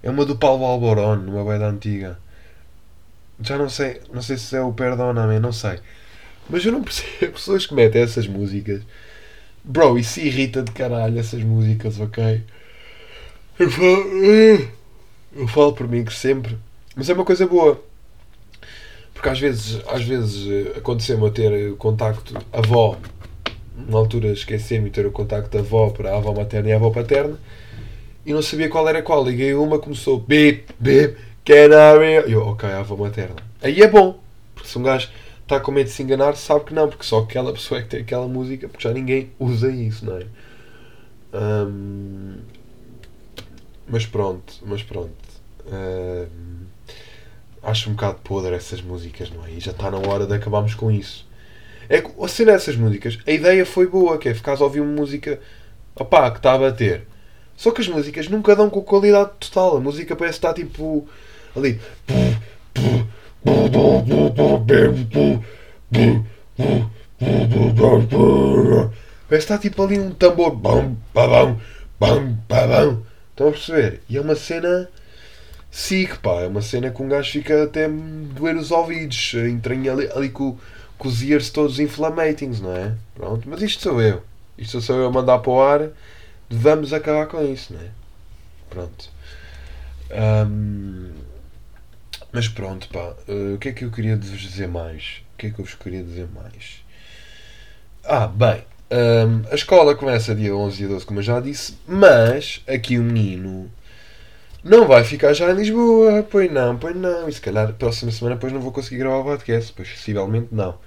É 0.03 0.11
uma 0.11 0.25
do 0.25 0.37
Paulo 0.37 0.64
Alboron, 0.64 1.16
uma 1.16 1.44
banda 1.44 1.66
antiga. 1.68 2.18
Já 3.40 3.59
não 3.59 3.68
sei, 3.68 4.01
não 4.12 4.23
sei 4.23 4.38
se 4.38 4.57
é 4.57 4.61
o 4.61 4.73
Perdona-me, 4.73 5.40
não 5.40 5.53
sei. 5.53 5.81
Mas 6.49 6.64
eu 6.64 6.73
não 6.73 6.83
percebo 6.83 7.33
pessoas 7.33 7.66
que 7.66 7.75
metem 7.75 8.03
essas 8.03 8.27
músicas. 8.27 8.83
Bro, 9.64 9.99
isso 9.99 10.20
irrita 10.20 10.62
de 10.62 10.73
caralho 10.73 11.18
essas 11.18 11.42
músicas, 11.42 11.99
ok? 12.01 12.42
Eu 13.59 13.70
falo, 13.70 14.25
eh, 14.25 14.68
eu 15.35 15.49
falo 15.49 15.73
por 15.73 15.88
mim 15.88 16.05
que 16.05 16.12
sempre. 16.14 16.59
Mas 16.97 17.09
é 17.09 17.14
uma 17.14 17.25
coisa 17.25 17.47
boa. 17.47 17.83
Porque 19.24 19.32
às 19.32 19.40
vezes, 19.40 19.80
às 19.88 20.04
vezes 20.04 20.46
eh, 20.46 20.76
aconteceu-me 20.76 21.26
a 21.26 21.30
ter 21.30 21.74
contacto 21.76 22.37
avó. 22.52 22.98
Na 23.88 23.96
altura 23.96 24.28
esqueci-me 24.28 24.84
de 24.84 24.90
ter 24.90 25.06
o 25.06 25.10
contacto 25.10 25.56
avó 25.56 25.88
para 25.88 26.12
a 26.12 26.18
avó 26.18 26.34
materna 26.34 26.68
e 26.68 26.72
a 26.74 26.76
avó 26.76 26.90
paterna. 26.90 27.38
E 28.26 28.34
não 28.34 28.42
sabia 28.42 28.68
qual 28.68 28.87
era 28.87 29.00
qual. 29.00 29.24
Liguei 29.24 29.54
uma, 29.54 29.78
começou 29.78 30.20
bip, 30.20 30.66
bip, 30.78 31.16
can 31.42 31.54
I 31.54 32.30
Eu, 32.30 32.48
ok, 32.48 32.68
a 32.68 32.80
avó 32.80 32.96
materna. 32.96 33.37
Aí 33.62 33.80
é 33.80 33.88
bom. 33.88 34.20
Porque 34.54 34.68
se 34.68 34.78
um 34.78 34.82
gajo 34.82 35.08
está 35.42 35.58
com 35.58 35.72
medo 35.72 35.87
de 35.87 35.92
se 35.92 36.02
enganar, 36.02 36.37
sabe 36.37 36.66
que 36.66 36.74
não. 36.74 36.87
Porque 36.90 37.04
só 37.04 37.20
aquela 37.20 37.50
pessoa 37.50 37.80
é 37.80 37.82
que 37.82 37.88
tem 37.88 38.00
aquela 38.02 38.28
música. 38.28 38.68
Porque 38.68 38.87
já 38.87 38.92
ninguém 38.92 39.30
usa 39.38 39.72
isso, 39.72 40.04
não 40.04 40.18
é? 40.18 40.26
Mas 43.88 44.04
pronto, 44.04 44.52
mas 44.66 44.82
pronto. 44.82 45.14
Acho 47.64 47.90
um 47.90 47.94
bocado 47.94 48.18
podre 48.22 48.55
essas 48.55 48.81
músicas, 48.81 49.31
não 49.31 49.44
é? 49.44 49.50
E 49.50 49.61
já 49.61 49.72
está 49.72 49.90
na 49.90 49.98
hora 49.98 50.27
de 50.27 50.35
acabarmos 50.35 50.74
com 50.74 50.90
isso. 50.90 51.27
É 51.88 52.00
que 52.00 52.11
a 52.22 52.29
cena 52.29 52.53
dessas 52.53 52.77
músicas, 52.77 53.18
a 53.27 53.31
ideia 53.31 53.66
foi 53.66 53.87
boa, 53.87 54.18
que 54.18 54.29
é 54.29 54.35
ficares 54.35 54.61
a 54.61 54.64
ouvir 54.64 54.81
uma 54.81 54.92
música 54.92 55.40
opá, 55.94 56.31
que 56.31 56.38
está 56.38 56.55
a 56.55 56.59
bater. 56.59 57.07
Só 57.57 57.70
que 57.70 57.81
as 57.81 57.88
músicas 57.88 58.29
nunca 58.29 58.57
dão 58.57 58.68
com 58.68 58.81
qualidade 58.83 59.31
total. 59.38 59.77
A 59.77 59.81
música 59.81 60.16
parece 60.16 60.38
estar 60.38 60.55
tipo 60.55 61.07
ali. 61.55 61.81
Parece 69.29 69.44
estar 69.44 69.59
tipo 69.59 69.83
ali 69.83 69.98
um 69.98 70.11
tambor. 70.11 70.59
Estão 73.31 73.48
a 73.48 73.50
perceber? 73.50 74.00
E 74.09 74.16
é 74.16 74.20
uma 74.20 74.35
cena 74.35 74.88
sick, 75.74 76.18
pá. 76.18 76.42
É 76.42 76.46
uma 76.46 76.62
cena 76.62 76.90
que 76.90 77.02
um 77.02 77.08
gajo 77.08 77.32
fica 77.32 77.64
até 77.64 77.88
doer 77.88 78.56
os 78.56 78.70
ouvidos. 78.70 79.34
Entranha 79.34 79.92
ali, 79.92 80.08
ali 80.14 80.28
com, 80.30 80.56
com 80.96 81.08
os 81.08 81.20
ears 81.22 81.50
todos 81.50 81.80
inflamatings, 81.80 82.60
não 82.60 82.74
é? 82.74 82.94
Pronto. 83.14 83.48
Mas 83.48 83.60
isto 83.60 83.82
sou 83.82 84.00
eu. 84.00 84.22
Isto 84.56 84.80
sou 84.80 84.96
eu 84.96 85.06
a 85.06 85.10
mandar 85.10 85.40
para 85.40 85.50
o 85.50 85.60
ar. 85.60 85.90
Vamos 86.48 86.92
acabar 86.92 87.26
com 87.26 87.44
isso, 87.44 87.72
não 87.74 87.80
é? 87.80 87.88
Pronto. 88.70 89.10
Um, 90.48 91.10
mas 92.32 92.46
pronto, 92.48 92.88
pá. 92.88 93.14
Uh, 93.28 93.54
o 93.56 93.58
que 93.58 93.70
é 93.70 93.72
que 93.72 93.84
eu 93.84 93.90
queria 93.90 94.16
vos 94.16 94.40
dizer 94.40 94.68
mais? 94.68 95.22
O 95.34 95.38
que 95.38 95.48
é 95.48 95.50
que 95.50 95.58
eu 95.58 95.64
vos 95.64 95.74
queria 95.74 96.02
dizer 96.02 96.28
mais? 96.32 96.84
Ah, 98.04 98.28
bem. 98.28 98.62
Um, 98.90 99.42
a 99.50 99.54
escola 99.54 99.96
começa 99.96 100.34
dia 100.34 100.54
11 100.54 100.84
e 100.84 100.87
12, 100.87 101.06
como 101.06 101.18
eu 101.18 101.24
já 101.24 101.40
disse. 101.40 101.76
Mas 101.88 102.62
aqui 102.68 102.98
o 102.98 103.02
menino 103.02 103.70
não 104.64 104.87
vai 104.88 105.05
ficar 105.05 105.35
já 105.35 105.50
em 105.50 105.57
Lisboa. 105.57 106.27
Pois 106.29 106.50
não, 106.50 106.79
pois 106.79 106.96
não. 106.96 107.29
E 107.29 107.33
se 107.33 107.40
calhar 107.40 107.72
próxima 107.74 108.11
semana 108.11 108.37
depois 108.37 108.53
não 108.53 108.61
vou 108.61 108.72
conseguir 108.72 108.98
gravar 108.98 109.18
o 109.18 109.24
podcast. 109.24 109.72
Pois 109.77 109.90
possivelmente 109.90 110.48
não. 110.53 110.79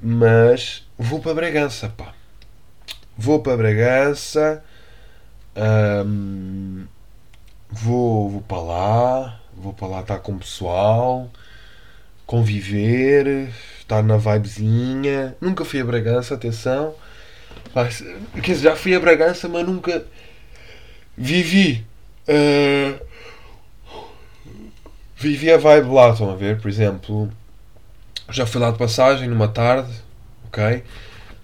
Mas 0.00 0.86
vou 0.96 1.20
para 1.20 1.34
Bragança, 1.34 1.88
pá. 1.88 2.14
Vou 3.18 3.42
para 3.42 3.56
Bragança. 3.56 4.62
Um, 5.56 6.86
vou, 7.68 8.30
vou 8.30 8.42
para 8.42 8.62
lá. 8.62 9.40
Vou 9.56 9.72
para 9.72 9.88
lá 9.88 10.00
estar 10.00 10.18
com 10.20 10.32
o 10.32 10.38
pessoal. 10.38 11.28
Conviver. 12.24 13.48
Estar 13.80 14.02
na 14.04 14.16
vibezinha. 14.16 15.36
Nunca 15.40 15.64
fui 15.64 15.80
a 15.80 15.84
Bragança, 15.84 16.34
atenção. 16.34 16.94
Mas, 17.74 18.00
quer 18.34 18.52
dizer, 18.52 18.70
já 18.70 18.76
fui 18.76 18.94
a 18.94 19.00
Bragança, 19.00 19.48
mas 19.48 19.66
nunca 19.66 20.06
vivi. 21.16 21.84
Uh, 22.28 23.00
vivi 25.16 25.50
a 25.50 25.56
vibe 25.56 25.88
lá, 25.88 26.10
estão 26.10 26.30
a 26.30 26.36
ver? 26.36 26.60
Por 26.60 26.68
exemplo, 26.68 27.30
já 28.30 28.44
fui 28.46 28.60
lá 28.60 28.70
de 28.70 28.78
passagem 28.78 29.28
numa 29.28 29.48
tarde, 29.48 29.92
ok? 30.46 30.82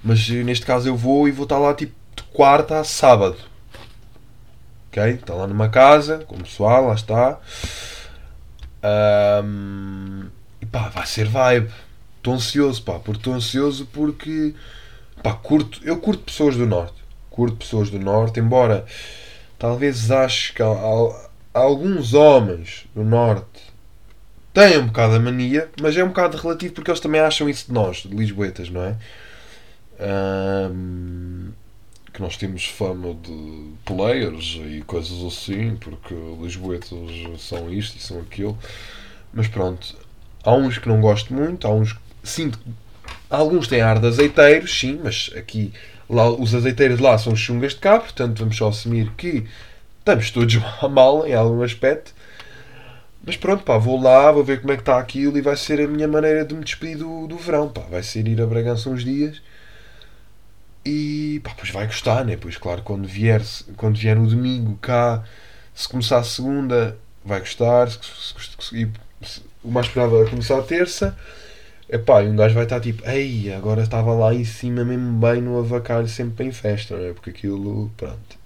Mas 0.03 0.29
neste 0.29 0.67
caso 0.67 0.89
eu 0.89 0.97
vou 0.97 1.29
e 1.29 1.31
vou 1.31 1.45
estar 1.45 1.59
lá 1.59 1.73
tipo 1.75 1.95
de 2.17 2.23
quarta 2.25 2.81
a 2.81 2.85
sábado. 2.85 3.37
Ok? 4.89 5.03
Está 5.03 5.35
lá 5.35 5.47
numa 5.47 5.69
casa, 5.69 6.19
com 6.27 6.37
o 6.37 6.43
pessoal, 6.43 6.89
lá 6.89 6.95
está. 6.95 7.39
Um, 9.45 10.25
e 10.61 10.67
pá, 10.67 10.89
vai 10.89 11.07
ser 11.07 11.27
vibe. 11.27 11.71
Estou 12.17 12.35
ansioso, 12.35 12.83
pá, 12.83 12.99
porque 12.99 13.19
estou 13.19 13.35
ansioso 13.35 13.87
porque 13.87 14.55
pá, 15.23 15.33
curto, 15.35 15.81
eu 15.83 15.99
curto 15.99 16.25
pessoas 16.25 16.57
do 16.57 16.67
norte. 16.67 16.95
Curto 17.31 17.57
pessoas 17.57 17.91
do 17.91 17.99
norte, 17.99 18.41
embora 18.41 18.85
talvez 19.63 20.11
acho 20.11 20.55
que 20.55 20.63
alguns 21.55 22.15
homens 22.15 22.85
do 22.93 23.05
norte 23.05 23.63
têm 24.53 24.79
um 24.79 24.89
bocado 24.89 25.15
a 25.15 25.21
mania, 25.21 25.71
mas 25.81 25.97
é 25.97 26.03
um 26.03 26.09
bocado 26.09 26.37
relativo 26.37 26.75
porque 26.75 26.91
eles 26.91 26.99
também 26.99 27.21
acham 27.21 27.49
isso 27.49 27.69
de 27.69 27.73
nós, 27.73 27.99
de 27.99 28.09
Lisboetas, 28.09 28.69
não 28.69 28.83
é? 28.83 28.97
Um, 30.01 31.53
que 32.13 32.21
nós 32.21 32.37
temos 32.37 32.67
fama 32.67 33.15
de 33.15 33.69
players 33.85 34.59
e 34.67 34.83
coisas 34.85 35.23
assim, 35.23 35.77
porque 35.77 36.13
Lisboetas 36.41 36.91
são 37.39 37.73
isto 37.73 37.97
e 37.97 38.01
são 38.01 38.19
aquilo. 38.19 38.59
Mas 39.33 39.47
pronto, 39.47 39.97
há 40.43 40.53
uns 40.57 40.77
que 40.77 40.89
não 40.89 41.01
gosto 41.01 41.33
muito, 41.33 41.69
há 41.69 41.71
uns 41.73 41.97
sinto 42.25 42.59
alguns 43.31 43.69
têm 43.69 43.81
ar 43.81 44.01
de 44.01 44.09
azeiteiros, 44.09 44.77
sim, 44.77 44.99
mas 45.05 45.31
aqui 45.37 45.73
lá, 46.09 46.31
os 46.31 46.55
azeiteiros 46.55 47.01
lá 47.01 47.17
são 47.19 47.35
chungas 47.37 47.73
de 47.73 47.81
cá, 47.81 47.99
portanto 47.99 48.39
vamos 48.39 48.57
só 48.57 48.69
assumir 48.69 49.11
que 49.17 49.47
estamos 49.99 50.31
todos 50.31 50.57
mal 50.91 51.27
em 51.27 51.35
algum 51.35 51.63
aspecto. 51.63 52.15
Mas 53.25 53.37
pronto, 53.37 53.63
pá, 53.63 53.79
vou 53.79 54.01
lá, 54.01 54.33
vou 54.33 54.43
ver 54.45 54.61
como 54.61 54.73
é 54.73 54.77
que 54.77 54.83
está 54.83 54.99
aquilo 54.99 55.39
e 55.39 55.41
vai 55.43 55.57
ser 55.57 55.81
a 55.81 55.87
minha 55.87 56.09
maneira 56.09 56.45
de 56.45 56.55
me 56.55 56.65
despedir 56.65 56.99
do, 56.99 57.27
do 57.29 57.37
verão, 57.37 57.69
pá. 57.69 57.83
Vai 57.91 58.03
ser 58.03 58.27
ir 58.27 58.41
a 58.41 58.47
Bragança 58.47 58.91
uns 58.91 59.05
dias 59.05 59.41
e 60.85 61.41
pá, 61.45 61.53
pois 61.57 61.71
vai 61.71 61.87
gostar, 61.87 62.25
né? 62.25 62.37
Pois 62.37 62.57
claro, 62.57 62.83
quando 62.83 63.07
vier, 63.07 63.43
quando 63.77 63.97
vier 63.97 64.17
no 64.17 64.27
domingo 64.27 64.77
cá, 64.81 65.23
se 65.75 65.89
começar 65.89 66.19
a 66.19 66.25
segunda, 66.25 66.99
vai 67.25 67.41
gostar. 67.41 67.91
Se, 67.91 67.99
se, 68.59 68.89
se, 69.23 69.43
o 69.63 69.71
mais 69.71 69.89
provável 69.89 70.27
é 70.27 70.31
começar 70.31 70.59
a 70.59 70.63
terça. 70.63 71.17
Epá, 71.93 72.23
e 72.23 72.29
um 72.29 72.35
gajo 72.35 72.55
vai 72.55 72.65
estar 72.65 72.81
tipo, 72.81 73.07
ei, 73.07 73.53
agora 73.53 73.83
estava 73.83 74.15
lá 74.15 74.35
em 74.35 74.45
cima 74.45 74.83
mesmo 74.83 75.13
bem 75.19 75.43
no 75.43 75.59
avacalho, 75.59 76.09
sempre 76.09 76.47
em 76.47 76.51
festa, 76.51 76.97
não 76.97 77.05
é? 77.05 77.13
Porque 77.13 77.29
aquilo, 77.29 77.91
pronto. 77.99 78.39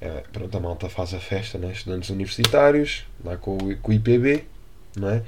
É, 0.00 0.22
pronto, 0.32 0.56
a 0.56 0.60
malta 0.60 0.88
faz 0.88 1.12
a 1.12 1.20
festa, 1.20 1.58
né? 1.58 1.70
Estudantes 1.70 2.08
universitários, 2.08 3.04
lá 3.22 3.36
com, 3.36 3.58
com 3.82 3.92
o 3.92 3.94
IPB, 3.94 4.42
não 4.96 5.10
é? 5.10 5.22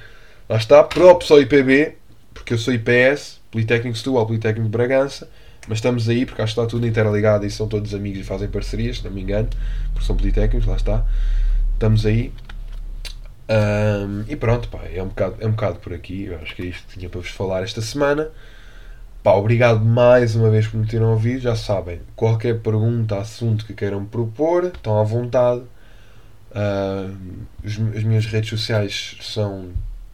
Lá 0.49 0.57
está, 0.57 0.83
props 0.83 1.31
ao 1.31 1.39
IPB, 1.39 1.97
porque 2.33 2.55
eu 2.55 2.59
sou 2.59 2.73
IPS, 2.73 3.43
Politécnico 3.51 3.99
Setúbal, 3.99 4.27
Politécnico 4.27 4.65
de 4.65 4.71
Bragança, 4.71 5.29
mas 5.69 5.79
estamos 5.79 6.09
aí 6.09 6.25
porque 6.25 6.41
acho 6.41 6.55
que 6.55 6.61
está 6.61 6.71
tudo 6.71 6.87
interligado 6.87 7.45
e 7.45 7.51
são 7.51 7.69
todos 7.69 7.95
amigos 7.95 8.21
e 8.21 8.25
fazem 8.25 8.49
parcerias, 8.49 8.99
se 8.99 9.05
não 9.05 9.11
me 9.11 9.21
engano, 9.21 9.51
porque 9.93 10.07
são 10.07 10.17
politécnicos, 10.17 10.67
lá 10.67 10.77
está. 10.77 11.05
Estamos 11.75 12.07
aí. 12.07 12.33
Um, 13.51 14.25
e 14.29 14.37
pronto, 14.37 14.69
pá, 14.69 14.79
é 14.85 15.03
um, 15.03 15.09
bocado, 15.09 15.37
é 15.41 15.47
um 15.47 15.51
bocado 15.51 15.81
por 15.81 15.93
aqui. 15.93 16.27
Eu 16.27 16.39
acho 16.39 16.55
que 16.55 16.63
é 16.63 16.67
isto 16.67 16.87
que 16.87 16.99
tinha 16.99 17.11
para 17.11 17.21
vos 17.21 17.31
falar 17.31 17.65
esta 17.65 17.81
semana. 17.83 18.29
Pá, 19.23 19.33
obrigado 19.33 19.85
mais 19.85 20.37
uma 20.37 20.51
vez 20.51 20.69
por 20.69 20.79
me 20.79 20.87
terem 20.87 21.07
ouvido. 21.07 21.41
Já 21.41 21.57
sabem, 21.57 22.01
qualquer 22.15 22.61
pergunta, 22.61 23.19
assunto 23.19 23.67
que 23.67 23.75
queiram 23.75 24.05
propor, 24.05 24.67
estão 24.67 24.99
à 24.99 25.03
vontade. 25.03 25.63
Uh, 26.53 27.17
as 27.65 28.05
minhas 28.05 28.27
redes 28.27 28.51
sociais 28.51 29.17
são. 29.21 29.71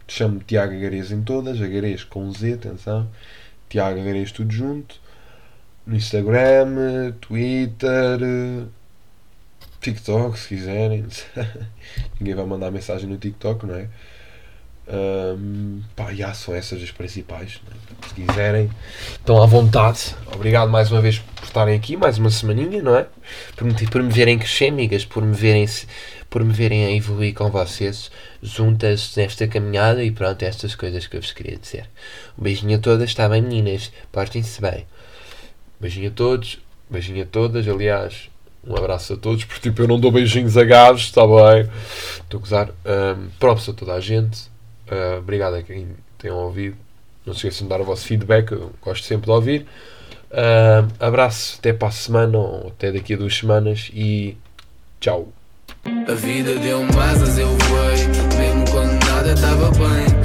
Chamo 0.09 0.39
Tiago 0.39 0.73
Agarês 0.73 1.11
em 1.11 1.21
todas, 1.21 1.61
Agarês 1.61 2.05
com 2.05 2.31
Z, 2.33 2.55
atenção. 2.55 3.09
Tiago 3.69 4.01
Agarês 4.01 4.31
tudo 4.31 4.53
junto 4.53 5.01
no 5.87 5.95
Instagram, 5.95 7.13
Twitter, 7.21 8.19
TikTok, 9.87 10.39
se 10.39 10.49
quiserem. 10.49 11.05
Ninguém 12.19 12.35
vai 12.35 12.45
mandar 12.45 12.71
mensagem 12.71 13.09
no 13.09 13.17
TikTok, 13.17 13.67
não 13.67 13.77
é? 13.77 13.89
Um, 14.89 15.83
pá, 15.97 16.15
já 16.15 16.33
são 16.33 16.55
essas 16.55 16.83
as 16.83 16.91
principais. 16.91 17.61
É? 17.71 18.09
Se 18.09 18.15
quiserem, 18.15 18.71
estão 19.13 19.41
à 19.43 19.47
vontade. 19.47 20.15
Obrigado 20.33 20.71
mais 20.71 20.91
uma 20.91 21.01
vez 21.01 21.19
por 21.19 21.45
estarem 21.45 21.77
aqui, 21.77 21.97
mais 21.97 22.19
uma 22.19 22.31
semaninha, 22.31 22.83
não 22.83 22.97
é? 22.97 23.07
Por 23.57 23.65
me, 23.65 23.75
por 23.89 24.03
me 24.03 24.13
verem 24.13 24.39
crescer, 24.39 24.69
amigas, 24.69 25.05
por 25.05 25.25
me 25.25 25.35
verem, 25.35 25.67
por 26.29 26.45
me 26.45 26.53
verem 26.53 26.87
a 26.87 26.93
evoluir 26.93 27.35
com 27.35 27.49
vocês, 27.51 28.11
juntas 28.43 29.15
nesta 29.17 29.47
caminhada 29.47 30.03
e 30.03 30.11
pronto, 30.11 30.43
estas 30.43 30.75
coisas 30.75 31.07
que 31.07 31.17
eu 31.17 31.21
vos 31.21 31.33
queria 31.33 31.57
dizer. 31.57 31.89
Um 32.39 32.43
beijinho 32.43 32.77
a 32.77 32.81
todas, 32.81 33.11
está 33.11 33.29
bem, 33.29 33.43
meninas? 33.43 33.93
Portem-se 34.11 34.61
bem. 34.61 34.87
Beijinho 35.81 36.09
a 36.09 36.13
todos, 36.13 36.59
beijinho 36.89 37.23
a 37.23 37.27
todas, 37.27 37.67
aliás, 37.69 38.31
um 38.67 38.77
abraço 38.77 39.13
a 39.13 39.17
todos, 39.17 39.45
porque 39.45 39.71
tipo, 39.71 39.83
eu 39.83 39.89
não 39.89 39.99
dou 39.99 40.11
beijinhos 40.11 40.57
a 40.57 40.65
gajos, 40.65 41.03
está 41.03 41.27
bem? 41.27 41.71
Estou 42.21 42.39
a 42.39 42.41
gozar. 42.41 42.69
Um, 42.69 43.29
props 43.39 43.69
a 43.69 43.73
toda 43.73 43.95
a 43.95 44.01
gente. 44.01 44.49
Uh, 44.91 45.19
obrigado 45.19 45.55
a 45.55 45.63
quem 45.63 45.89
tenham 46.19 46.37
ouvido. 46.37 46.77
Não 47.25 47.33
se 47.33 47.39
esqueçam 47.39 47.67
de 47.67 47.71
dar 47.71 47.81
o 47.81 47.85
vosso 47.85 48.07
feedback, 48.07 48.53
eu 48.53 48.73
gosto 48.83 49.05
sempre 49.05 49.27
de 49.27 49.33
ouvir. 49.33 49.67
Uh, 50.31 50.93
abraço 50.99 51.57
até 51.59 51.73
para 51.73 51.89
a 51.89 51.93
semana 51.93 52.37
ou 52.37 52.69
até 52.69 52.91
daqui 52.91 53.15
a 53.15 53.17
duas 53.17 53.37
semanas 53.37 53.91
e 53.93 54.37
tchau. 55.01 55.29
A 56.09 56.15
vida 56.15 56.51
asas, 57.01 57.39
eu 57.39 57.49
voei, 57.49 58.07
mesmo 58.39 58.71
quando 58.71 59.05
nada 59.07 59.33
estava 59.33 59.71
bem. 59.71 60.16